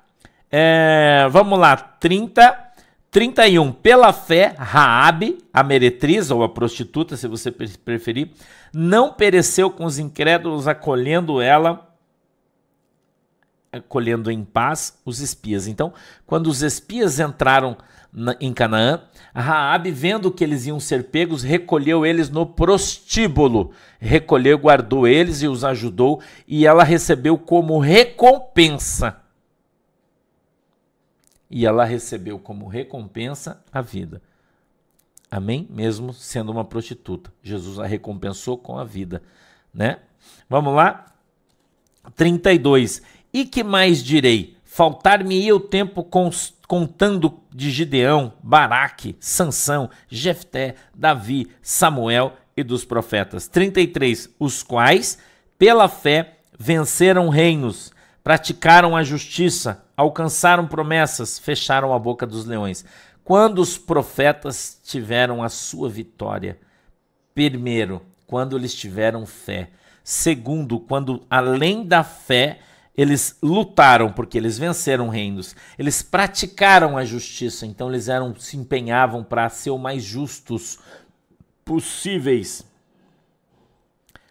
É, 0.49 1.27
vamos 1.29 1.59
lá, 1.59 1.75
30 1.75 2.73
31. 3.13 3.71
Pela 3.71 4.12
fé, 4.12 4.56
Raabe, 4.58 5.38
a 5.54 5.62
meretriz 5.63 6.32
ou 6.32 6.41
a 6.41 6.49
prostituta, 6.49 7.15
se 7.15 7.28
você 7.28 7.52
preferir, 7.52 8.32
não 8.73 9.13
pereceu 9.13 9.69
com 9.69 9.86
os 9.86 9.99
incrédulos, 9.99 10.67
acolhendo 10.67 11.39
ela, 11.39 11.95
acolhendo 13.71 14.32
em 14.32 14.43
paz 14.43 14.99
os 15.06 15.19
espias. 15.19 15.67
Então, 15.67 15.93
quando 16.26 16.47
os 16.47 16.63
espias 16.63 17.19
entraram 17.19 17.78
na, 18.12 18.36
em 18.41 18.52
Canaã, 18.52 19.02
Raabe, 19.36 19.91
vendo 19.91 20.32
que 20.32 20.43
eles 20.43 20.65
iam 20.65 20.80
ser 20.80 21.12
pegos, 21.12 21.43
recolheu 21.43 22.04
eles 22.04 22.32
no 22.32 22.47
prostíbulo, 22.47 23.73
recolheu, 23.99 24.58
guardou 24.58 25.08
eles 25.08 25.43
e 25.43 25.47
os 25.47 25.63
ajudou, 25.63 26.19
e 26.47 26.65
ela 26.65 26.84
recebeu 26.84 27.38
como 27.38 27.78
recompensa 27.78 29.22
e 31.55 31.67
ela 31.67 31.85
recebeu 31.85 32.39
como 32.39 32.67
recompensa 32.67 33.63
a 33.71 33.79
vida. 33.79 34.23
Amém? 35.29 35.67
Mesmo 35.69 36.11
sendo 36.11 36.51
uma 36.51 36.65
prostituta. 36.65 37.31
Jesus 37.43 37.77
a 37.77 37.85
recompensou 37.85 38.57
com 38.57 38.75
a 38.75 38.83
vida, 38.83 39.21
né? 39.71 39.99
Vamos 40.49 40.73
lá? 40.73 41.13
32. 42.15 43.03
E 43.31 43.45
que 43.45 43.63
mais 43.63 44.03
direi? 44.03 44.57
Faltar-me-ia 44.63 45.55
o 45.55 45.59
tempo 45.59 46.03
contando 46.67 47.39
de 47.53 47.69
Gideão, 47.69 48.33
Baraque, 48.41 49.15
Sansão, 49.19 49.91
Jefté, 50.09 50.73
Davi, 50.95 51.51
Samuel 51.61 52.33
e 52.57 52.63
dos 52.63 52.83
profetas. 52.83 53.47
33. 53.47 54.27
Os 54.39 54.63
quais, 54.63 55.19
pela 55.59 55.87
fé, 55.87 56.39
venceram 56.57 57.29
reinos, 57.29 57.93
praticaram 58.23 58.95
a 58.95 59.03
justiça, 59.03 59.83
alcançaram 59.95 60.67
promessas, 60.67 61.39
fecharam 61.39 61.93
a 61.93 61.99
boca 61.99 62.25
dos 62.25 62.45
leões. 62.45 62.86
Quando 63.23 63.60
os 63.60 63.77
profetas 63.77 64.79
tiveram 64.84 65.41
a 65.41 65.49
sua 65.49 65.89
vitória? 65.89 66.60
Primeiro, 67.34 68.01
quando 68.27 68.58
eles 68.58 68.73
tiveram 68.73 69.25
fé. 69.25 69.69
Segundo, 70.03 70.79
quando 70.79 71.23
além 71.29 71.86
da 71.86 72.03
fé, 72.03 72.60
eles 72.95 73.38
lutaram 73.41 74.12
porque 74.12 74.38
eles 74.38 74.58
venceram 74.58 75.10
reinos. 75.10 75.56
Eles 75.79 76.01
praticaram 76.01 76.97
a 76.97 77.06
justiça, 77.06 77.65
então 77.65 77.89
eles 77.89 78.08
eram 78.10 78.36
se 78.36 78.58
empenhavam 78.58 79.23
para 79.23 79.49
ser 79.49 79.69
o 79.69 79.77
mais 79.77 80.03
justos 80.03 80.79
possíveis. 81.63 82.65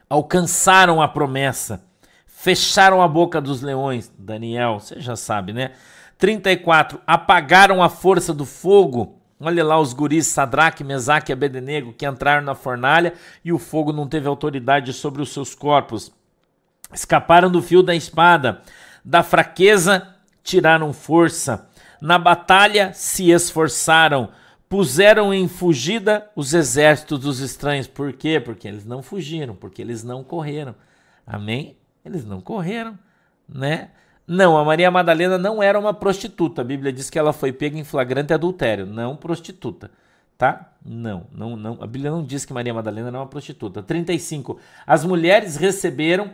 Alcançaram 0.09 1.01
a 1.01 1.09
promessa 1.09 1.83
fecharam 2.43 3.01
a 3.01 3.07
boca 3.07 3.41
dos 3.41 3.63
leões. 3.63 4.13
Daniel, 4.19 4.81
você 4.81 4.99
já 4.99 5.15
sabe, 5.15 5.53
né? 5.53 5.71
34. 6.19 7.01
Apagaram 7.07 7.81
a 7.81 7.89
força 7.89 8.35
do 8.35 8.45
fogo. 8.45 9.17
Olha 9.39 9.63
lá 9.65 9.79
os 9.79 9.93
guris 9.93 10.27
Sadraque, 10.27 10.83
Mesaque 10.83 11.31
e 11.31 11.35
Abednego 11.35 11.93
que 11.93 12.05
entraram 12.05 12.45
na 12.45 12.57
fornalha 12.57 13.15
e 13.45 13.53
o 13.53 13.61
fogo 13.61 13.93
não 13.93 14.09
teve 14.09 14.27
autoridade 14.27 14.93
sobre 14.93 15.23
os 15.23 15.33
seus 15.33 15.55
corpos. 15.55 16.13
Escaparam 16.93 17.49
do 17.49 17.63
fio 17.63 17.81
da 17.81 17.95
espada. 17.95 18.61
Da 19.05 19.23
fraqueza 19.23 20.09
tiraram 20.43 20.93
força. 20.93 21.69
Na 22.01 22.19
batalha 22.19 22.91
se 22.93 23.31
esforçaram. 23.31 24.31
Puseram 24.69 25.33
em 25.33 25.47
fugida 25.47 26.29
os 26.35 26.55
exércitos 26.55 27.21
dos 27.21 27.39
estranhos. 27.39 27.87
Por 27.87 28.13
quê? 28.13 28.41
Porque 28.41 28.67
eles 28.67 28.85
não 28.85 29.01
fugiram, 29.01 29.55
porque 29.55 29.81
eles 29.81 30.03
não 30.03 30.25
correram. 30.25 30.75
Amém? 31.25 31.77
Eles 32.05 32.25
não 32.25 32.41
correram, 32.41 32.99
né? 33.49 33.91
Não, 34.27 34.57
a 34.57 34.65
Maria 34.65 34.91
Madalena 34.91 35.37
não 35.37 35.63
era 35.63 35.79
uma 35.79 35.93
prostituta. 35.93 36.63
A 36.63 36.65
Bíblia 36.65 36.93
diz 36.93 37.11
que 37.11 37.19
ela 37.19 37.33
foi 37.33 37.53
pega 37.53 37.79
em 37.79 37.85
flagrante 37.85 38.33
adultério, 38.33 38.87
não 38.87 39.17
prostituta, 39.17 39.91
tá? 40.39 40.73
Não, 40.85 41.27
não, 41.33 41.57
não. 41.57 41.79
A 41.81 41.87
Bíblia 41.87 42.11
não 42.11 42.25
diz 42.25 42.45
que 42.45 42.53
Maria 42.53 42.73
Madalena 42.73 43.09
era 43.09 43.19
uma 43.19 43.27
prostituta. 43.27 43.83
35. 43.83 44.59
As 44.87 45.05
mulheres 45.05 45.57
receberam 45.57 46.31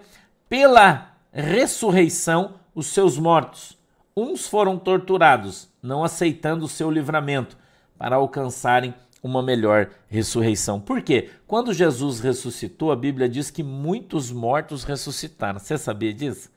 pela 0.48 1.12
ressurreição 1.32 2.54
os 2.74 2.86
seus 2.86 3.18
mortos, 3.18 3.76
uns 4.16 4.46
foram 4.46 4.78
torturados, 4.78 5.68
não 5.82 6.04
aceitando 6.04 6.64
o 6.64 6.68
seu 6.68 6.90
livramento, 6.90 7.56
para 7.98 8.16
alcançarem 8.16 8.94
uma 9.22 9.42
melhor 9.42 9.90
ressurreição. 10.08 10.80
Por 10.80 11.02
quê? 11.02 11.30
Quando 11.46 11.74
Jesus 11.74 12.20
ressuscitou, 12.20 12.92
a 12.92 12.96
Bíblia 12.96 13.28
diz 13.28 13.50
que 13.50 13.62
muitos 13.62 14.30
mortos 14.30 14.84
ressuscitaram. 14.84 15.58
Você 15.58 15.76
sabia 15.76 16.12
disso? 16.12 16.50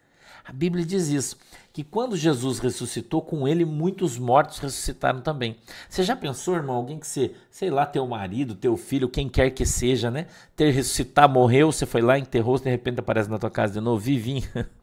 A 0.43 0.51
Bíblia 0.51 0.83
diz 0.83 1.07
isso, 1.09 1.37
que 1.71 1.83
quando 1.83 2.17
Jesus 2.17 2.59
ressuscitou, 2.59 3.21
com 3.21 3.47
ele 3.47 3.63
muitos 3.63 4.17
mortos 4.17 4.57
ressuscitaram 4.57 5.21
também. 5.21 5.55
Você 5.87 6.03
já 6.03 6.15
pensou, 6.15 6.55
irmão, 6.55 6.75
alguém 6.75 6.99
que 6.99 7.07
você, 7.07 7.31
sei 7.49 7.69
lá, 7.69 7.85
teu 7.85 8.05
marido, 8.07 8.55
teu 8.55 8.75
filho, 8.75 9.07
quem 9.07 9.29
quer 9.29 9.51
que 9.51 9.65
seja, 9.65 10.09
né? 10.09 10.27
Ter 10.55 10.71
ressuscitado, 10.71 11.33
morreu, 11.33 11.71
você 11.71 11.85
foi 11.85 12.01
lá, 12.01 12.17
enterrou, 12.17 12.57
de 12.57 12.69
repente 12.69 12.99
aparece 12.99 13.29
na 13.29 13.37
tua 13.37 13.51
casa 13.51 13.73
de 13.73 13.79
novo, 13.79 13.99
vivinho. 13.99 14.43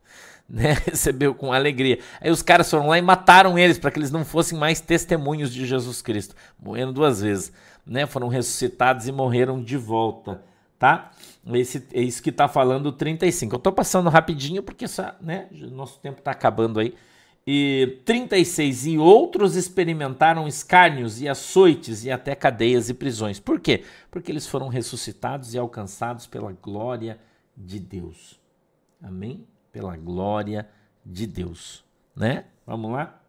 Né, 0.49 0.79
recebeu 0.87 1.35
com 1.35 1.53
alegria. 1.53 1.99
Aí 2.21 2.31
os 2.31 2.43
caras 2.43 2.71
foram 2.71 2.87
lá 2.89 2.99
e 2.99 3.03
mataram 3.03 3.59
eles 3.59 3.79
para 3.79 3.91
que 3.91 3.99
eles 3.99 4.11
não 4.11 4.25
fossem 4.25 4.59
mais 4.59 4.81
testemunhos 4.81 5.53
de 5.53 5.67
Jesus 5.67 6.01
Cristo, 6.01 6.35
morrendo 6.59 6.93
duas 6.93 7.21
vezes 7.21 7.53
né, 7.89 8.07
foram 8.07 8.29
ressuscitados 8.29 9.09
e 9.09 9.13
morreram 9.13 9.63
de 9.63 9.77
volta, 9.77 10.43
tá? 10.79 11.11
Esse, 11.55 11.87
é 11.95 12.03
isso 12.03 12.23
que 12.23 12.29
está 12.29 12.47
falando 12.47 12.93
35. 12.93 13.55
Eu 13.55 13.57
estou 13.57 13.73
passando 13.73 14.11
rapidinho 14.11 14.63
porque 14.63 14.85
essa, 14.85 15.17
né, 15.21 15.49
nosso 15.73 15.99
tempo 15.99 16.19
está 16.19 16.31
acabando 16.31 16.79
aí. 16.79 16.95
E 17.47 18.03
36. 18.05 18.87
E 18.87 18.99
outros 18.99 19.57
experimentaram 19.57 20.47
escárnios 20.47 21.23
e 21.23 21.27
açoites 21.29 22.05
e 22.05 22.11
até 22.11 22.35
cadeias 22.35 22.91
e 22.91 22.95
prisões. 22.95 23.41
Por 23.41 23.59
quê? 23.59 23.85
Porque 24.11 24.31
eles 24.31 24.47
foram 24.47 24.69
ressuscitados 24.69 25.55
e 25.55 25.59
alcançados 25.59 26.27
pela 26.27 26.53
glória 26.53 27.19
de 27.57 27.81
Deus. 27.81 28.39
Amém? 29.03 29.47
Pela 29.73 29.97
glória 29.97 30.69
de 31.05 31.27
Deus. 31.27 31.85
Né? 32.15 32.47
Vamos 32.67 32.93
lá? 32.93 33.21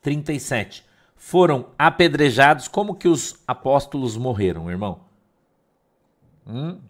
37 0.00 0.86
foram 1.18 1.70
apedrejados, 1.76 2.68
como 2.68 2.94
que 2.94 3.08
os 3.08 3.42
apóstolos 3.46 4.16
morreram, 4.16 4.70
irmão? 4.70 5.00
Hum? 6.46 6.80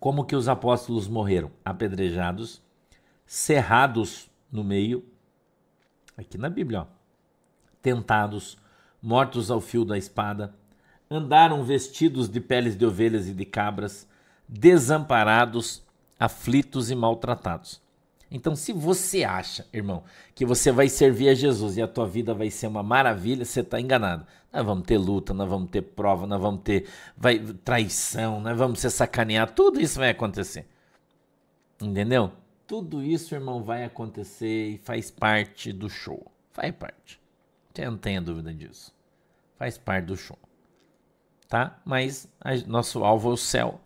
Como 0.00 0.24
que 0.24 0.34
os 0.34 0.48
apóstolos 0.48 1.06
morreram? 1.06 1.50
Apedrejados, 1.64 2.62
cerrados 3.26 4.30
no 4.50 4.64
meio, 4.64 5.04
aqui 6.16 6.38
na 6.38 6.48
Bíblia, 6.48 6.82
ó, 6.82 6.86
tentados, 7.82 8.56
mortos 9.00 9.50
ao 9.50 9.60
fio 9.60 9.84
da 9.84 9.98
espada, 9.98 10.54
andaram 11.10 11.62
vestidos 11.62 12.28
de 12.28 12.40
peles 12.40 12.76
de 12.76 12.86
ovelhas 12.86 13.28
e 13.28 13.34
de 13.34 13.44
cabras, 13.44 14.08
desamparados, 14.48 15.82
aflitos 16.18 16.90
e 16.90 16.94
maltratados. 16.94 17.80
Então, 18.30 18.54
se 18.54 18.72
você 18.72 19.24
acha, 19.24 19.66
irmão, 19.72 20.04
que 20.34 20.44
você 20.44 20.70
vai 20.70 20.88
servir 20.88 21.30
a 21.30 21.34
Jesus 21.34 21.76
e 21.76 21.82
a 21.82 21.88
tua 21.88 22.06
vida 22.06 22.34
vai 22.34 22.50
ser 22.50 22.66
uma 22.66 22.82
maravilha, 22.82 23.44
você 23.44 23.60
está 23.60 23.80
enganado. 23.80 24.26
Nós 24.52 24.64
vamos 24.64 24.84
ter 24.84 24.98
luta, 24.98 25.32
nós 25.32 25.48
vamos 25.48 25.70
ter 25.70 25.82
prova, 25.82 26.26
nós 26.26 26.40
vamos 26.40 26.60
ter 26.62 26.88
vai, 27.16 27.38
traição, 27.38 28.40
nós 28.40 28.56
vamos 28.56 28.80
ser 28.80 28.90
sacaneados, 28.90 29.54
tudo 29.54 29.80
isso 29.80 29.98
vai 29.98 30.10
acontecer. 30.10 30.66
Entendeu? 31.80 32.32
Tudo 32.66 33.02
isso, 33.02 33.34
irmão, 33.34 33.62
vai 33.62 33.84
acontecer 33.84 34.72
e 34.72 34.78
faz 34.78 35.10
parte 35.10 35.72
do 35.72 35.88
show. 35.88 36.30
Faz 36.52 36.74
parte. 36.74 37.18
Você 37.72 37.84
não 37.84 37.96
tenha 37.96 38.20
dúvida 38.20 38.52
disso. 38.52 38.92
Faz 39.56 39.78
parte 39.78 40.06
do 40.06 40.16
show. 40.16 40.38
Tá? 41.48 41.80
Mas 41.84 42.28
a, 42.40 42.54
nosso 42.66 43.04
alvo 43.04 43.30
é 43.30 43.32
o 43.32 43.36
céu. 43.36 43.80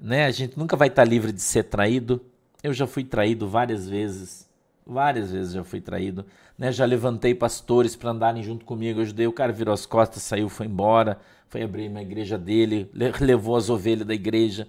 Né? 0.00 0.24
A 0.24 0.30
gente 0.30 0.58
nunca 0.58 0.76
vai 0.76 0.88
estar 0.88 1.04
tá 1.04 1.08
livre 1.08 1.32
de 1.32 1.42
ser 1.42 1.64
traído 1.64 2.20
eu 2.62 2.72
já 2.72 2.86
fui 2.86 3.04
traído 3.04 3.48
várias 3.48 3.88
vezes. 3.88 4.48
Várias 4.86 5.30
vezes 5.32 5.52
já 5.52 5.64
fui 5.64 5.80
traído. 5.80 6.26
Né? 6.58 6.70
Já 6.72 6.84
levantei 6.84 7.34
pastores 7.34 7.96
para 7.96 8.10
andarem 8.10 8.42
junto 8.42 8.64
comigo. 8.64 9.00
Eu 9.00 9.04
ajudei, 9.04 9.26
o 9.26 9.32
cara 9.32 9.52
virou 9.52 9.72
as 9.72 9.86
costas, 9.86 10.22
saiu, 10.22 10.48
foi 10.48 10.66
embora. 10.66 11.18
Foi 11.48 11.62
abrir 11.62 11.88
uma 11.88 12.02
igreja 12.02 12.38
dele, 12.38 12.90
levou 13.20 13.56
as 13.56 13.70
ovelhas 13.70 14.06
da 14.06 14.14
igreja. 14.14 14.68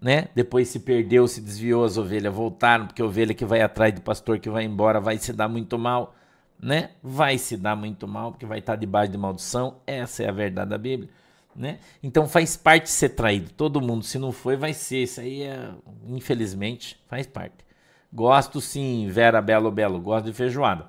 Né? 0.00 0.28
Depois 0.34 0.68
se 0.68 0.80
perdeu, 0.80 1.26
se 1.26 1.40
desviou, 1.40 1.84
as 1.84 1.96
ovelhas 1.96 2.32
voltaram, 2.32 2.86
porque 2.86 3.02
a 3.02 3.04
ovelha 3.04 3.34
que 3.34 3.44
vai 3.44 3.62
atrás 3.62 3.92
do 3.94 4.00
pastor 4.00 4.38
que 4.38 4.48
vai 4.48 4.64
embora 4.64 5.00
vai 5.00 5.18
se 5.18 5.32
dar 5.32 5.48
muito 5.48 5.78
mal. 5.78 6.14
Né? 6.60 6.90
Vai 7.02 7.36
se 7.36 7.56
dar 7.56 7.76
muito 7.76 8.06
mal, 8.06 8.30
porque 8.32 8.46
vai 8.46 8.60
estar 8.60 8.76
debaixo 8.76 9.12
de 9.12 9.18
maldição. 9.18 9.76
Essa 9.86 10.22
é 10.22 10.28
a 10.28 10.32
verdade 10.32 10.70
da 10.70 10.78
Bíblia 10.78 11.10
né? 11.56 11.78
Então 12.02 12.28
faz 12.28 12.56
parte 12.56 12.90
ser 12.90 13.10
traído. 13.10 13.50
Todo 13.50 13.80
mundo, 13.80 14.04
se 14.04 14.18
não 14.18 14.32
foi, 14.32 14.56
vai 14.56 14.72
ser. 14.72 15.02
Isso 15.02 15.20
aí 15.20 15.42
é, 15.42 15.70
infelizmente, 16.08 16.98
faz 17.06 17.26
parte. 17.26 17.64
Gosto 18.12 18.60
sim, 18.60 19.08
Vera 19.10 19.40
Belo 19.42 19.70
Belo, 19.70 20.00
gosto 20.00 20.26
de 20.26 20.32
feijoada. 20.32 20.86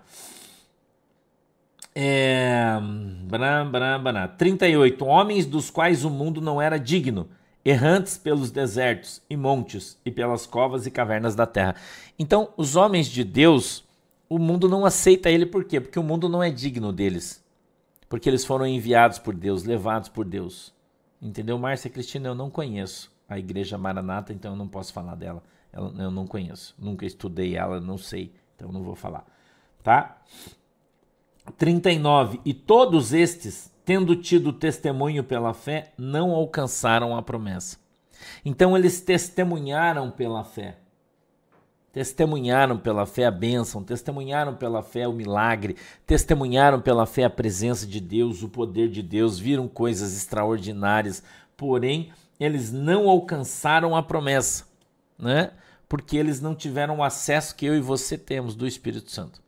É, 1.95 2.77
bram, 3.23 3.71
bram, 3.71 4.03
bram. 4.03 4.27
38. 4.38 5.03
Homens 5.06 5.45
dos 5.45 5.69
quais 5.69 6.06
o 6.06 6.10
mundo 6.10 6.39
não 6.39 6.62
era 6.62 6.77
digno, 6.77 7.27
errantes 7.65 8.17
pelos 8.17 8.51
desertos 8.51 9.21
e 9.30 9.36
montes 9.36 9.97
e 10.06 10.12
pelas 10.12 10.45
covas 10.45 10.86
e 10.86 10.91
cavernas 10.91 11.36
da 11.36 11.47
terra. 11.47 11.75
Então, 12.19 12.49
os 12.56 12.75
homens 12.75 13.08
de 13.08 13.23
Deus, 13.23 13.84
o 14.30 14.38
mundo 14.38 14.69
não 14.69 14.86
aceita 14.86 15.30
ele 15.30 15.45
por 15.45 15.63
quê? 15.65 15.82
Porque 15.82 15.97
o 15.97 16.03
mundo 16.03 16.30
não 16.30 16.43
é 16.43 16.51
digno 16.51 16.93
deles 16.93 17.45
porque 18.10 18.30
eles 18.30 18.46
foram 18.46 18.65
enviados 18.65 19.20
por 19.20 19.36
Deus, 19.36 19.63
levados 19.63 20.10
por 20.10 20.26
Deus. 20.26 20.74
Entendeu? 21.22 21.58
Márcia 21.58 21.89
Cristina, 21.89 22.30
eu 22.30 22.36
não 22.36 22.50
conheço 22.50 23.12
a 23.28 23.38
Igreja 23.38 23.78
Maranata, 23.78 24.32
então 24.32 24.52
eu 24.52 24.58
não 24.58 24.67
posso 24.67 24.93
falar 24.93 25.15
dela. 25.15 25.43
Eu 25.74 26.10
não 26.10 26.26
conheço, 26.26 26.74
nunca 26.80 27.06
estudei 27.06 27.56
ela, 27.56 27.80
não 27.80 27.98
sei, 27.98 28.34
então 28.56 28.72
não 28.72 28.82
vou 28.84 28.96
falar. 28.96 29.26
Tá? 29.84 30.22
39. 31.58 32.41
E 32.43 32.54
todos 32.54 33.13
estes, 33.13 33.72
tendo 33.86 34.15
tido 34.15 34.52
testemunho 34.52 35.24
pela 35.24 35.54
fé, 35.54 35.93
não 35.98 36.32
alcançaram 36.32 37.15
a 37.15 37.22
promessa. 37.22 37.78
Então 38.43 38.76
eles 38.76 39.02
testemunharam 39.02 40.10
pela 40.10 40.43
fé 40.43 40.78
testemunharam 41.91 42.78
pela 42.78 43.06
fé 43.06 43.26
a 43.26 43.32
bênção, 43.32 43.84
testemunharam 43.84 44.56
pela 44.56 44.84
fé 44.84 45.08
o 45.08 45.13
milagre, 45.13 45.76
testemunharam 46.06 46.80
pela 46.82 47.06
fé 47.06 47.23
a 47.23 47.30
presença 47.30 47.88
de 47.88 48.00
Deus, 48.00 48.43
o 48.43 48.50
poder 48.50 48.89
de 48.89 49.02
Deus, 49.02 49.39
viram 49.39 49.67
coisas 49.67 50.15
extraordinárias, 50.15 51.23
porém 51.56 52.12
eles 52.39 52.71
não 52.71 53.10
alcançaram 53.10 53.95
a 53.95 54.04
promessa, 54.04 54.65
né? 55.17 55.52
Porque 55.89 56.17
eles 56.17 56.39
não 56.41 56.54
tiveram 56.54 56.97
o 56.97 57.04
acesso 57.04 57.56
que 57.56 57.65
eu 57.65 57.76
e 57.76 57.82
você 57.82 58.17
temos 58.17 58.56
do 58.56 58.67
Espírito 58.67 59.10
Santo. 59.10 59.41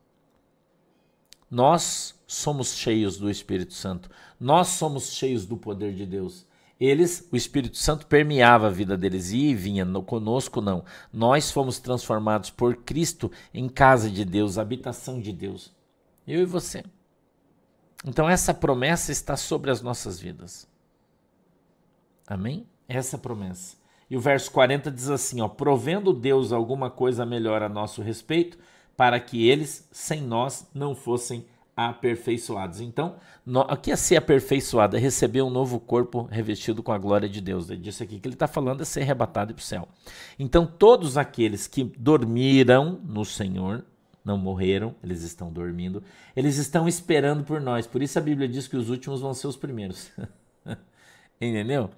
Nós 1.52 2.16
somos 2.26 2.76
cheios 2.76 3.18
do 3.18 3.30
Espírito 3.30 3.74
Santo. 3.74 4.10
Nós 4.40 4.68
somos 4.68 5.12
cheios 5.14 5.46
do 5.46 5.58
poder 5.58 5.94
de 5.94 6.06
Deus. 6.06 6.46
Eles, 6.80 7.28
o 7.32 7.36
Espírito 7.36 7.78
Santo 7.78 8.08
permeava 8.08 8.68
a 8.68 8.72
vida 8.72 8.98
deles 8.98 9.32
e 9.32 9.54
vinha, 9.54 9.84
no, 9.84 10.02
conosco 10.02 10.62
não. 10.62 10.86
Nós 11.12 11.52
fomos 11.52 11.78
transformados 11.78 12.50
por 12.50 12.78
Cristo 12.78 13.30
em 13.54 13.68
casa 13.68 14.10
de 14.10 14.24
Deus, 14.24 14.58
habitação 14.58 15.20
de 15.20 15.34
Deus. 15.34 15.76
Eu 16.26 16.42
e 16.42 16.46
você. 16.46 16.84
Então 18.06 18.30
essa 18.30 18.54
promessa 18.54 19.12
está 19.12 19.36
sobre 19.36 19.70
as 19.70 19.82
nossas 19.82 20.20
vidas. 20.22 20.68
Amém? 22.26 22.66
Essa 22.88 23.18
promessa. 23.18 23.76
E 24.10 24.16
o 24.16 24.22
verso 24.22 24.50
40 24.52 24.90
diz 24.90 25.10
assim: 25.10 25.42
ó, 25.42 25.50
provendo 25.50 26.14
Deus 26.14 26.54
alguma 26.54 26.90
coisa 26.90 27.26
melhor 27.26 27.62
a 27.62 27.68
nosso 27.68 28.02
respeito, 28.02 28.58
para 28.96 29.20
que 29.20 29.48
eles, 29.48 29.88
sem 29.92 30.22
nós, 30.22 30.68
não 30.74 30.96
fossem 30.96 31.46
aperfeiçoados. 31.88 32.82
Então, 32.82 33.16
no, 33.46 33.62
o 33.62 33.78
que 33.78 33.92
é 33.92 33.96
ser 33.96 34.18
aperfeiçoado? 34.18 34.98
É 34.98 35.00
receber 35.00 35.42
um 35.42 35.50
novo 35.50 35.80
corpo 35.80 36.24
revestido 36.32 36.84
com 36.84 36.92
a 36.92 36.98
glória 36.98 37.30
de 37.30 37.40
Deus. 37.40 37.70
É 37.70 37.76
disso 37.76 38.04
aqui 38.04 38.20
que 38.20 38.28
ele 38.28 38.36
está 38.36 38.48
falando, 38.48 38.82
é 38.82 38.86
ser 38.86 39.02
arrebatado 39.02 39.54
para 39.54 39.62
o 39.62 39.64
céu. 39.64 39.88
Então, 40.38 40.66
todos 40.66 41.18
aqueles 41.18 41.68
que 41.68 41.84
dormiram 41.84 43.00
no 43.04 43.24
Senhor, 43.24 43.86
não 44.24 44.38
morreram, 44.38 44.96
eles 45.04 45.24
estão 45.24 45.52
dormindo, 45.52 46.04
eles 46.36 46.58
estão 46.58 46.88
esperando 46.88 47.44
por 47.44 47.62
nós. 47.62 47.88
Por 47.88 48.04
isso 48.04 48.20
a 48.20 48.22
Bíblia 48.22 48.48
diz 48.48 48.68
que 48.68 48.78
os 48.78 48.90
últimos 48.90 49.22
vão 49.22 49.34
ser 49.34 49.48
os 49.48 49.56
primeiros. 49.56 50.12
Entendeu? 51.40 51.90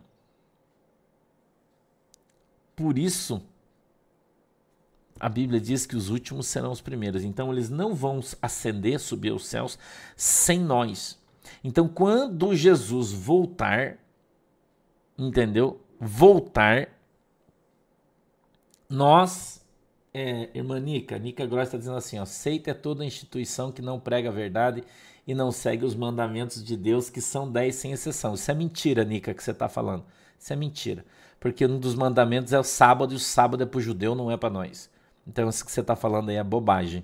Por 2.76 2.98
isso 2.98 3.42
a 5.22 5.30
Bíblia 5.30 5.62
diz 5.62 5.86
que 5.86 5.96
os 5.96 6.10
últimos 6.10 6.48
serão 6.48 6.72
os 6.72 6.82
primeiros. 6.82 7.24
Então 7.24 7.52
eles 7.52 7.70
não 7.70 7.94
vão 7.94 8.20
ascender, 8.42 9.00
subir 9.00 9.32
aos 9.32 9.46
céus 9.46 9.78
sem 10.16 10.60
nós. 10.60 11.20
Então 11.64 11.88
quando 11.88 12.56
Jesus 12.56 13.12
voltar, 13.12 13.98
entendeu? 15.18 15.80
Voltar, 16.00 16.90
nós, 18.90 19.64
é, 20.12 20.50
irmã 20.56 20.80
Nica, 20.80 21.20
Nica 21.20 21.46
Gross 21.46 21.68
está 21.68 21.78
dizendo 21.78 21.98
assim: 21.98 22.18
ó, 22.18 22.26
é 22.66 22.74
toda 22.74 23.06
instituição 23.06 23.72
que 23.72 23.82
não 23.82 24.00
prega 24.00 24.30
a 24.30 24.32
verdade 24.32 24.84
e 25.28 25.36
não 25.36 25.52
segue 25.52 25.86
os 25.86 25.94
mandamentos 25.94 26.64
de 26.64 26.76
Deus, 26.76 27.12
que 27.12 27.22
são 27.22 27.50
dez 27.50 27.76
sem 27.76 27.92
exceção. 27.92 28.34
Isso 28.34 28.50
é 28.50 28.56
mentira, 28.56 29.04
Nica, 29.04 29.36
que 29.36 29.44
você 29.44 29.52
está 29.52 29.70
falando. 29.70 30.04
Isso 30.40 30.52
é 30.52 30.56
mentira. 30.56 31.06
Porque 31.40 31.64
um 31.66 31.80
dos 31.80 31.94
mandamentos 31.94 32.52
é 32.54 32.60
o 32.60 32.64
sábado, 32.64 33.14
e 33.14 33.18
o 33.18 33.20
sábado 33.20 33.62
é 33.62 33.66
para 33.68 33.78
o 33.78 33.82
judeu, 33.82 34.16
não 34.16 34.32
é 34.32 34.38
para 34.38 34.50
nós. 34.50 34.90
Então 35.28 35.50
isso 35.50 35.66
que 35.66 35.72
você 35.72 35.82
está 35.82 35.96
falando 35.96 36.30
aí 36.30 36.36
é 36.36 36.44
bobagem. 36.44 37.04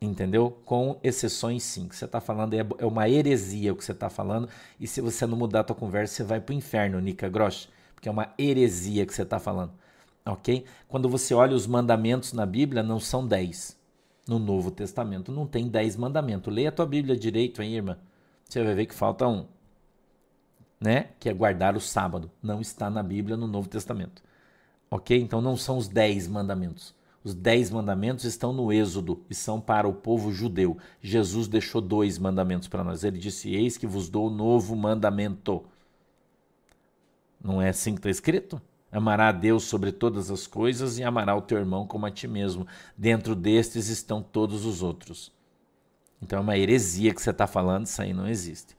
Entendeu? 0.00 0.56
Com 0.64 0.98
exceções, 1.02 1.62
sim. 1.64 1.86
O 1.86 1.88
que 1.88 1.96
você 1.96 2.04
está 2.04 2.20
falando 2.20 2.54
é, 2.54 2.64
é 2.78 2.86
uma 2.86 3.08
heresia 3.08 3.72
o 3.72 3.76
que 3.76 3.84
você 3.84 3.92
está 3.92 4.08
falando. 4.08 4.48
E 4.78 4.86
se 4.86 5.00
você 5.00 5.26
não 5.26 5.36
mudar 5.36 5.60
a 5.60 5.64
tua 5.64 5.74
conversa, 5.76 6.14
você 6.14 6.24
vai 6.24 6.40
para 6.40 6.52
o 6.52 6.56
inferno, 6.56 7.00
Nica 7.00 7.28
Grosch. 7.28 7.68
Porque 7.94 8.08
é 8.08 8.12
uma 8.12 8.32
heresia 8.38 9.04
que 9.04 9.12
você 9.12 9.22
está 9.22 9.40
falando. 9.40 9.72
Ok? 10.24 10.64
Quando 10.86 11.08
você 11.08 11.34
olha 11.34 11.54
os 11.56 11.66
mandamentos 11.66 12.32
na 12.32 12.46
Bíblia, 12.46 12.82
não 12.82 13.00
são 13.00 13.26
dez. 13.26 13.76
No 14.28 14.38
Novo 14.38 14.70
Testamento 14.70 15.32
não 15.32 15.46
tem 15.46 15.68
dez 15.68 15.96
mandamentos. 15.96 16.52
Leia 16.52 16.68
a 16.68 16.72
tua 16.72 16.86
Bíblia 16.86 17.16
direito, 17.16 17.62
hein, 17.62 17.74
irmã? 17.74 17.98
Você 18.44 18.62
vai 18.62 18.74
ver 18.74 18.86
que 18.86 18.94
falta 18.94 19.26
um. 19.26 19.46
Né? 20.80 21.08
Que 21.18 21.28
é 21.28 21.32
guardar 21.32 21.76
o 21.76 21.80
sábado. 21.80 22.30
Não 22.40 22.60
está 22.60 22.88
na 22.88 23.02
Bíblia 23.02 23.36
no 23.36 23.48
Novo 23.48 23.68
Testamento. 23.68 24.22
Ok? 24.90 25.18
Então 25.18 25.40
não 25.40 25.56
são 25.56 25.76
os 25.76 25.88
dez 25.88 26.28
mandamentos. 26.28 26.94
Os 27.22 27.34
dez 27.34 27.70
mandamentos 27.70 28.24
estão 28.24 28.52
no 28.52 28.72
Êxodo 28.72 29.24
e 29.28 29.34
são 29.34 29.60
para 29.60 29.88
o 29.88 29.92
povo 29.92 30.32
judeu. 30.32 30.78
Jesus 31.02 31.48
deixou 31.48 31.80
dois 31.80 32.18
mandamentos 32.18 32.68
para 32.68 32.84
nós. 32.84 33.04
Ele 33.04 33.18
disse: 33.18 33.54
Eis 33.54 33.76
que 33.76 33.86
vos 33.86 34.08
dou 34.08 34.30
novo 34.30 34.76
mandamento. 34.76 35.64
Não 37.42 37.60
é 37.60 37.68
assim 37.68 37.92
que 37.92 37.98
está 37.98 38.10
escrito? 38.10 38.60
Amará 38.90 39.28
a 39.28 39.32
Deus 39.32 39.64
sobre 39.64 39.92
todas 39.92 40.30
as 40.30 40.46
coisas 40.46 40.98
e 40.98 41.04
amará 41.04 41.36
o 41.36 41.42
teu 41.42 41.58
irmão 41.58 41.86
como 41.86 42.06
a 42.06 42.10
ti 42.10 42.26
mesmo. 42.26 42.66
Dentro 42.96 43.34
destes 43.34 43.88
estão 43.88 44.22
todos 44.22 44.64
os 44.64 44.82
outros. 44.82 45.30
Então 46.22 46.38
é 46.38 46.42
uma 46.42 46.56
heresia 46.56 47.14
que 47.14 47.20
você 47.20 47.30
está 47.30 47.46
falando, 47.46 47.86
isso 47.86 48.00
aí 48.00 48.12
não 48.12 48.26
existe. 48.26 48.76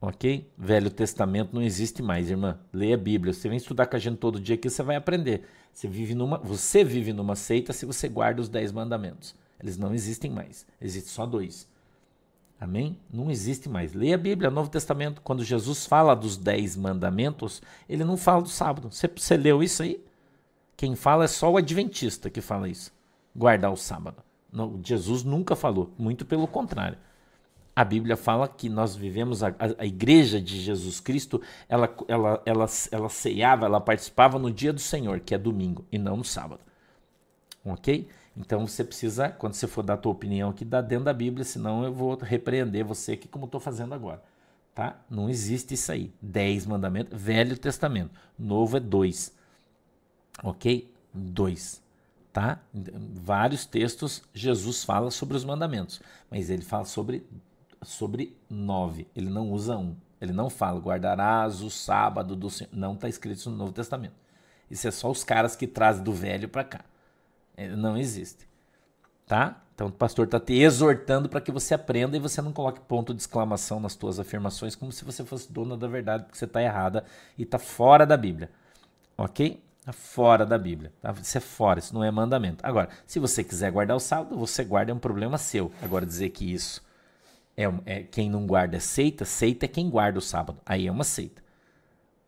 Ok? 0.00 0.48
Velho 0.56 0.90
Testamento 0.90 1.54
não 1.54 1.62
existe 1.62 2.02
mais, 2.02 2.30
irmã. 2.30 2.58
Leia 2.72 2.94
a 2.94 2.98
Bíblia. 2.98 3.32
Você 3.32 3.48
vem 3.48 3.58
estudar 3.58 3.86
com 3.86 3.96
a 3.96 3.98
gente 3.98 4.16
todo 4.16 4.40
dia 4.40 4.54
aqui, 4.54 4.70
você 4.70 4.82
vai 4.82 4.96
aprender. 4.96 5.44
Você 5.72 5.88
vive 5.88 6.14
numa, 6.14 6.38
você 6.38 6.82
vive 6.82 7.12
numa 7.12 7.36
seita 7.36 7.72
se 7.72 7.86
você 7.86 8.08
guarda 8.08 8.40
os 8.40 8.48
dez 8.48 8.72
mandamentos. 8.72 9.34
Eles 9.60 9.76
não 9.76 9.94
existem 9.94 10.30
mais. 10.30 10.66
Existem 10.80 11.12
só 11.12 11.26
dois. 11.26 11.68
Amém? 12.60 12.98
Não 13.12 13.30
existe 13.30 13.68
mais. 13.68 13.92
Leia 13.94 14.16
a 14.16 14.18
Bíblia, 14.18 14.50
Novo 14.50 14.70
Testamento. 14.70 15.22
Quando 15.22 15.44
Jesus 15.44 15.86
fala 15.86 16.14
dos 16.14 16.36
dez 16.36 16.76
mandamentos, 16.76 17.62
ele 17.88 18.04
não 18.04 18.16
fala 18.16 18.42
do 18.42 18.48
sábado. 18.48 18.90
Você, 18.90 19.08
você 19.08 19.36
leu 19.36 19.62
isso 19.62 19.82
aí? 19.82 20.04
Quem 20.76 20.96
fala 20.96 21.24
é 21.24 21.28
só 21.28 21.50
o 21.50 21.56
adventista 21.56 22.28
que 22.30 22.40
fala 22.40 22.68
isso. 22.68 22.92
Guardar 23.34 23.72
o 23.72 23.76
sábado. 23.76 24.22
Não, 24.52 24.80
Jesus 24.82 25.22
nunca 25.22 25.54
falou. 25.54 25.92
Muito 25.96 26.24
pelo 26.26 26.48
contrário 26.48 26.98
a 27.78 27.84
Bíblia 27.84 28.16
fala 28.16 28.48
que 28.48 28.68
nós 28.68 28.96
vivemos, 28.96 29.44
a, 29.44 29.54
a, 29.78 29.86
igreja 29.86 30.40
de 30.40 30.60
Jesus 30.60 30.98
Cristo, 30.98 31.40
ela, 31.68 31.88
ela, 32.08 32.42
ela, 32.44 32.66
ela 32.90 33.08
ceava, 33.08 33.66
ela 33.66 33.80
participava 33.80 34.36
no 34.36 34.50
dia 34.50 34.72
do 34.72 34.80
Senhor, 34.80 35.20
que 35.20 35.32
é 35.32 35.38
domingo, 35.38 35.84
e 35.92 35.96
não 35.96 36.16
no 36.16 36.24
sábado. 36.24 36.60
Ok? 37.64 38.08
Então 38.36 38.66
você 38.66 38.82
precisa, 38.82 39.28
quando 39.28 39.54
você 39.54 39.68
for 39.68 39.84
dar 39.84 39.94
a 39.94 39.96
tua 39.96 40.10
opinião 40.10 40.50
aqui, 40.50 40.64
dar 40.64 40.80
dentro 40.80 41.04
da 41.04 41.12
Bíblia, 41.12 41.44
senão 41.44 41.84
eu 41.84 41.92
vou 41.92 42.16
repreender 42.16 42.84
você 42.84 43.12
aqui 43.12 43.28
como 43.28 43.44
estou 43.44 43.60
fazendo 43.60 43.94
agora. 43.94 44.24
Tá? 44.74 44.98
Não 45.08 45.30
existe 45.30 45.74
isso 45.74 45.92
aí. 45.92 46.12
Dez 46.20 46.66
mandamentos, 46.66 47.16
Velho 47.16 47.56
Testamento. 47.56 48.10
Novo 48.36 48.76
é 48.78 48.80
dois. 48.80 49.32
Ok? 50.42 50.92
Dois. 51.14 51.80
Tá? 52.32 52.58
Vários 52.74 53.64
textos 53.64 54.20
Jesus 54.34 54.82
fala 54.82 55.12
sobre 55.12 55.36
os 55.36 55.44
mandamentos, 55.44 56.00
mas 56.28 56.50
ele 56.50 56.62
fala 56.62 56.84
sobre 56.84 57.24
sobre 57.82 58.36
nove. 58.48 59.06
Ele 59.14 59.30
não 59.30 59.50
usa 59.50 59.76
um. 59.76 59.96
Ele 60.20 60.32
não 60.32 60.50
fala 60.50 60.80
guardarás 60.80 61.62
o 61.62 61.70
sábado 61.70 62.34
do 62.34 62.50
Senhor. 62.50 62.70
Não 62.72 62.94
está 62.94 63.08
escrito 63.08 63.38
isso 63.38 63.50
no 63.50 63.56
Novo 63.56 63.72
Testamento. 63.72 64.14
Isso 64.70 64.86
é 64.86 64.90
só 64.90 65.10
os 65.10 65.24
caras 65.24 65.56
que 65.56 65.66
trazem 65.66 66.02
do 66.02 66.12
velho 66.12 66.48
para 66.48 66.64
cá. 66.64 66.84
Ele 67.56 67.76
não 67.76 67.96
existe. 67.96 68.48
Tá? 69.26 69.62
Então 69.74 69.88
o 69.88 69.92
pastor 69.92 70.24
está 70.24 70.40
te 70.40 70.54
exortando 70.54 71.28
para 71.28 71.40
que 71.40 71.52
você 71.52 71.74
aprenda 71.74 72.16
e 72.16 72.20
você 72.20 72.42
não 72.42 72.52
coloque 72.52 72.80
ponto 72.80 73.14
de 73.14 73.20
exclamação 73.20 73.78
nas 73.78 73.94
tuas 73.94 74.18
afirmações 74.18 74.74
como 74.74 74.90
se 74.90 75.04
você 75.04 75.24
fosse 75.24 75.52
dona 75.52 75.76
da 75.76 75.86
verdade, 75.86 76.24
porque 76.24 76.36
você 76.36 76.46
está 76.46 76.60
errada 76.60 77.04
e 77.36 77.42
está 77.42 77.58
fora 77.58 78.04
da 78.04 78.16
Bíblia. 78.16 78.50
Ok? 79.16 79.62
Está 79.78 79.92
fora 79.92 80.44
da 80.44 80.58
Bíblia. 80.58 80.92
Tá? 81.00 81.14
Isso 81.22 81.38
é 81.38 81.40
fora, 81.40 81.78
isso 81.78 81.94
não 81.94 82.02
é 82.02 82.10
mandamento. 82.10 82.66
Agora, 82.66 82.88
se 83.06 83.20
você 83.20 83.44
quiser 83.44 83.70
guardar 83.70 83.96
o 83.96 84.00
sábado, 84.00 84.36
você 84.36 84.64
guarda, 84.64 84.90
é 84.90 84.94
um 84.94 84.98
problema 84.98 85.38
seu. 85.38 85.70
Agora, 85.80 86.04
dizer 86.04 86.30
que 86.30 86.52
isso 86.52 86.82
é, 87.58 87.64
é, 87.86 88.02
quem 88.04 88.30
não 88.30 88.46
guarda 88.46 88.76
é 88.76 88.80
seita, 88.80 89.24
seita 89.24 89.64
é 89.64 89.68
quem 89.68 89.90
guarda 89.90 90.20
o 90.20 90.22
sábado. 90.22 90.60
Aí 90.64 90.86
é 90.86 90.92
uma 90.92 91.02
seita. 91.02 91.42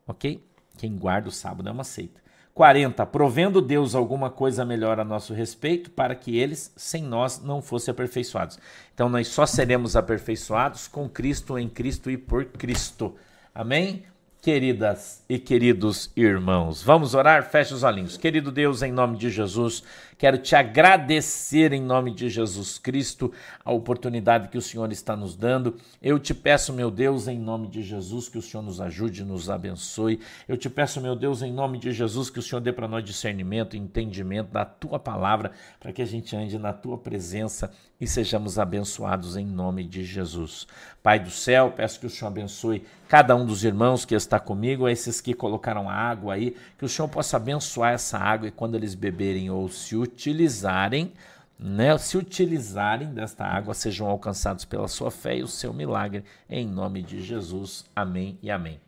Ok? 0.04 0.44
Quem 0.76 0.96
guarda 0.96 1.28
o 1.28 1.32
sábado 1.32 1.68
é 1.68 1.72
uma 1.72 1.84
seita. 1.84 2.20
40. 2.52 3.06
Provendo 3.06 3.62
Deus 3.62 3.94
alguma 3.94 4.28
coisa 4.28 4.64
melhor 4.64 4.98
a 4.98 5.04
nosso 5.04 5.32
respeito, 5.32 5.88
para 5.92 6.16
que 6.16 6.36
eles, 6.36 6.72
sem 6.76 7.04
nós, 7.04 7.40
não 7.40 7.62
fossem 7.62 7.92
aperfeiçoados. 7.92 8.58
Então, 8.92 9.08
nós 9.08 9.28
só 9.28 9.46
seremos 9.46 9.94
aperfeiçoados 9.94 10.88
com 10.88 11.08
Cristo, 11.08 11.56
em 11.56 11.68
Cristo 11.68 12.10
e 12.10 12.18
por 12.18 12.46
Cristo. 12.46 13.14
Amém? 13.54 14.02
Queridas 14.42 15.22
e 15.28 15.38
queridos 15.38 16.10
irmãos, 16.16 16.82
vamos 16.82 17.12
orar? 17.14 17.50
Feche 17.50 17.74
os 17.74 17.82
olhinhos. 17.82 18.16
Querido 18.16 18.50
Deus, 18.50 18.80
em 18.80 18.90
nome 18.90 19.18
de 19.18 19.28
Jesus, 19.28 19.82
quero 20.16 20.38
te 20.38 20.56
agradecer 20.56 21.74
em 21.74 21.82
nome 21.82 22.14
de 22.14 22.30
Jesus 22.30 22.78
Cristo 22.78 23.30
a 23.62 23.70
oportunidade 23.70 24.48
que 24.48 24.56
o 24.56 24.62
Senhor 24.62 24.90
está 24.92 25.14
nos 25.14 25.36
dando. 25.36 25.76
Eu 26.00 26.18
te 26.18 26.32
peço, 26.32 26.72
meu 26.72 26.90
Deus, 26.90 27.28
em 27.28 27.38
nome 27.38 27.68
de 27.68 27.82
Jesus, 27.82 28.30
que 28.30 28.38
o 28.38 28.42
Senhor 28.42 28.62
nos 28.62 28.80
ajude, 28.80 29.24
nos 29.24 29.50
abençoe. 29.50 30.18
Eu 30.48 30.56
te 30.56 30.70
peço, 30.70 31.02
meu 31.02 31.14
Deus, 31.14 31.42
em 31.42 31.52
nome 31.52 31.78
de 31.78 31.92
Jesus, 31.92 32.30
que 32.30 32.38
o 32.38 32.42
Senhor 32.42 32.62
dê 32.62 32.72
para 32.72 32.88
nós 32.88 33.04
discernimento 33.04 33.76
entendimento 33.76 34.50
da 34.50 34.64
tua 34.64 34.98
palavra, 34.98 35.52
para 35.78 35.92
que 35.92 36.00
a 36.00 36.06
gente 36.06 36.34
ande 36.34 36.58
na 36.58 36.72
tua 36.72 36.96
presença 36.96 37.70
e 38.00 38.06
sejamos 38.06 38.58
abençoados 38.58 39.36
em 39.36 39.44
nome 39.44 39.84
de 39.84 40.04
Jesus. 40.04 40.66
Pai 41.02 41.20
do 41.20 41.30
céu, 41.30 41.72
peço 41.76 42.00
que 42.00 42.06
o 42.06 42.10
Senhor 42.10 42.28
abençoe 42.28 42.84
cada 43.08 43.36
um 43.36 43.44
dos 43.44 43.62
irmãos 43.64 44.04
que 44.04 44.14
está 44.14 44.40
comigo, 44.40 44.88
esses 44.88 45.20
que 45.20 45.34
colocaram 45.34 45.90
água 45.90 46.34
aí, 46.34 46.56
que 46.78 46.84
o 46.84 46.88
Senhor 46.88 47.08
possa 47.08 47.36
abençoar 47.36 47.92
essa 47.92 48.18
água 48.18 48.48
e 48.48 48.52
quando 48.52 48.74
eles 48.74 48.94
beberem 48.94 49.50
ou 49.50 49.68
se 49.68 49.96
utilizarem, 49.96 51.12
né, 51.58 51.96
se 51.98 52.16
utilizarem 52.16 53.12
desta 53.12 53.44
água, 53.44 53.74
sejam 53.74 54.08
alcançados 54.08 54.64
pela 54.64 54.88
sua 54.88 55.10
fé 55.10 55.36
e 55.36 55.42
o 55.42 55.48
seu 55.48 55.74
milagre, 55.74 56.24
em 56.48 56.66
nome 56.66 57.02
de 57.02 57.20
Jesus. 57.22 57.84
Amém 57.94 58.38
e 58.42 58.50
amém. 58.50 58.80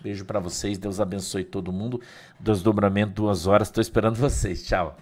Beijo 0.00 0.24
para 0.24 0.38
vocês, 0.38 0.78
Deus 0.78 1.00
abençoe 1.00 1.44
todo 1.44 1.72
mundo. 1.72 2.00
Desdobramento 2.38 3.12
duas 3.14 3.46
horas, 3.46 3.68
estou 3.68 3.80
esperando 3.80 4.16
vocês. 4.16 4.66
Tchau. 4.66 4.96